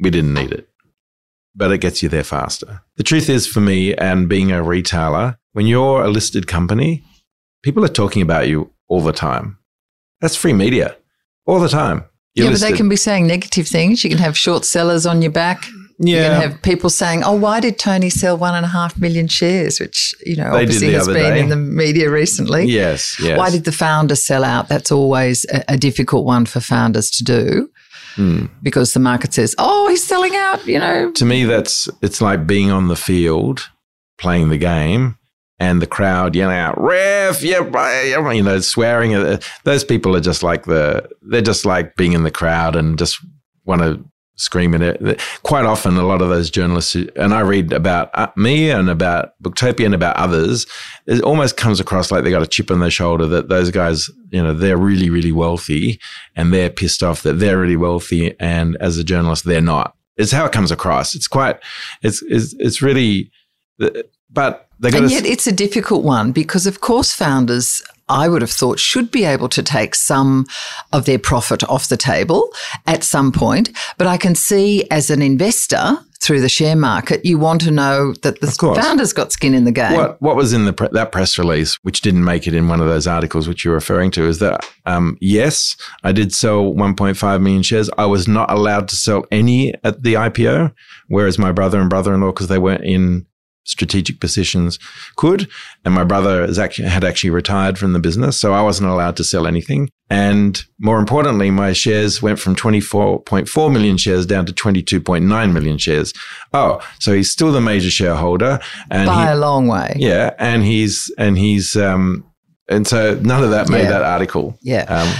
[0.00, 0.68] we didn't need it.
[1.54, 2.82] But it gets you there faster.
[2.96, 7.02] The truth is for me and being a retailer, when you're a listed company,
[7.62, 9.58] people are talking about you all the time.
[10.20, 10.96] That's free media.
[11.46, 12.04] All the time.
[12.34, 12.60] Yeah, listed.
[12.66, 14.04] but they can be saying negative things.
[14.04, 15.64] You can have short sellers on your back.
[15.98, 16.16] Yeah.
[16.16, 19.26] You can have people saying, oh, why did Tony sell one and a half million
[19.26, 19.80] shares?
[19.80, 21.40] Which, you know, they obviously has been day.
[21.40, 22.66] in the media recently.
[22.66, 23.36] Yes, yes.
[23.36, 24.68] Why did the founder sell out?
[24.68, 27.70] That's always a, a difficult one for founders to do.
[28.16, 28.50] Mm.
[28.62, 31.12] Because the market says, "Oh, he's selling out," you know.
[31.12, 33.70] To me, that's it's like being on the field,
[34.18, 35.16] playing the game,
[35.60, 37.60] and the crowd yelling out "ref," yeah,
[38.32, 39.38] you know, swearing.
[39.64, 43.18] Those people are just like the they're just like being in the crowd and just
[43.64, 44.04] want to
[44.36, 45.20] scream at it.
[45.42, 49.32] Quite often, a lot of those journalists, and I read about uh, me and about
[49.42, 50.66] Booktopia and about others,
[51.06, 54.08] it almost comes across like they got a chip on their shoulder that those guys,
[54.30, 55.98] you know, they're really, really wealthy
[56.36, 59.94] and they're pissed off that they're really wealthy, and as a journalist, they're not.
[60.16, 61.14] It's how it comes across.
[61.14, 61.58] It's quite,
[62.02, 63.30] it's it's it's really,
[64.30, 68.78] but and yet it's a difficult one because, of course, founders, I would have thought,
[68.78, 70.46] should be able to take some
[70.92, 72.52] of their profit off the table
[72.86, 73.70] at some point.
[73.96, 78.12] But I can see as an investor through the share market, you want to know
[78.22, 78.48] that the
[78.80, 79.94] founders got skin in the game.
[79.94, 82.80] What, what was in the pre- that press release, which didn't make it in one
[82.80, 87.42] of those articles which you're referring to, is that um, yes, I did sell 1.5
[87.42, 87.88] million shares.
[87.98, 90.74] I was not allowed to sell any at the IPO,
[91.06, 93.26] whereas my brother and brother-in-law, because they weren't in
[93.68, 94.78] strategic positions
[95.16, 95.48] could.
[95.84, 99.24] And my brother actually, had actually retired from the business, so I wasn't allowed to
[99.24, 99.90] sell anything.
[100.10, 106.14] And more importantly, my shares went from 24.4 million shares down to 22.9 million shares.
[106.52, 108.58] Oh, so he's still the major shareholder,
[108.90, 109.94] and by he, a long way.
[109.96, 112.24] Yeah, and he's and he's um,
[112.68, 113.90] and so none of that made yeah.
[113.90, 114.58] that article.
[114.62, 114.84] Yeah.
[114.84, 115.14] Um,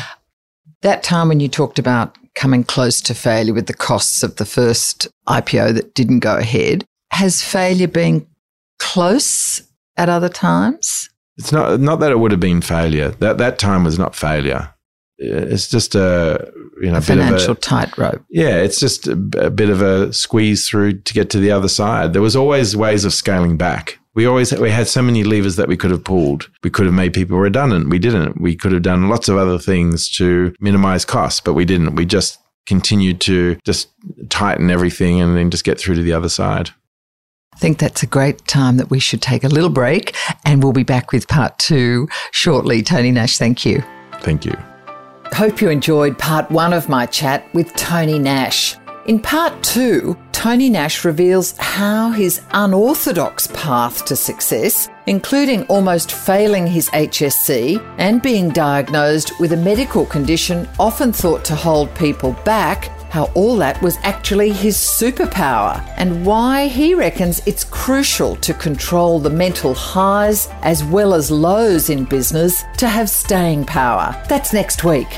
[0.82, 4.44] that time when you talked about coming close to failure with the costs of the
[4.44, 8.26] first IPO that didn't go ahead, has failure been
[8.78, 9.62] close
[9.96, 11.10] at other times?
[11.36, 13.10] It's not not that it would have been failure.
[13.10, 14.74] That that time was not failure.
[15.18, 18.24] It's just a you know a financial tightrope.
[18.30, 21.68] Yeah, it's just a, a bit of a squeeze through to get to the other
[21.68, 22.12] side.
[22.12, 23.98] There was always ways of scaling back.
[24.14, 26.50] We always we had so many levers that we could have pulled.
[26.62, 27.88] We could have made people redundant.
[27.88, 28.40] We didn't.
[28.40, 31.94] We could have done lots of other things to minimize costs, but we didn't.
[31.96, 33.88] We just continued to just
[34.28, 36.70] tighten everything and then just get through to the other side.
[37.58, 40.72] I think that's a great time that we should take a little break and we'll
[40.72, 42.82] be back with part two shortly.
[42.84, 43.82] Tony Nash, thank you.
[44.20, 44.54] Thank you.
[45.32, 48.76] Hope you enjoyed part one of my chat with Tony Nash.
[49.06, 56.64] In part two, Tony Nash reveals how his unorthodox path to success, including almost failing
[56.64, 62.88] his HSC and being diagnosed with a medical condition often thought to hold people back,
[63.10, 69.18] how all that was actually his superpower, and why he reckons it's crucial to control
[69.18, 74.14] the mental highs as well as lows in business to have staying power.
[74.28, 75.08] That's next week.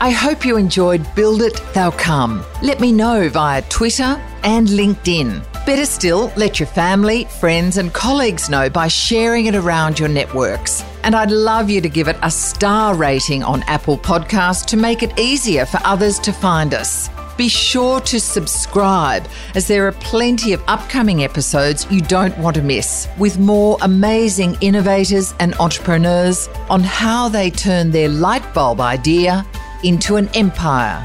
[0.00, 2.44] I hope you enjoyed Build It, They'll Come.
[2.62, 5.44] Let me know via Twitter and LinkedIn.
[5.66, 10.84] Better still, let your family, friends, and colleagues know by sharing it around your networks.
[11.02, 15.02] And I'd love you to give it a star rating on Apple Podcasts to make
[15.02, 17.10] it easier for others to find us.
[17.38, 22.62] Be sure to subscribe as there are plenty of upcoming episodes you don't want to
[22.62, 29.46] miss with more amazing innovators and entrepreneurs on how they turn their light bulb idea
[29.84, 31.00] into an empire.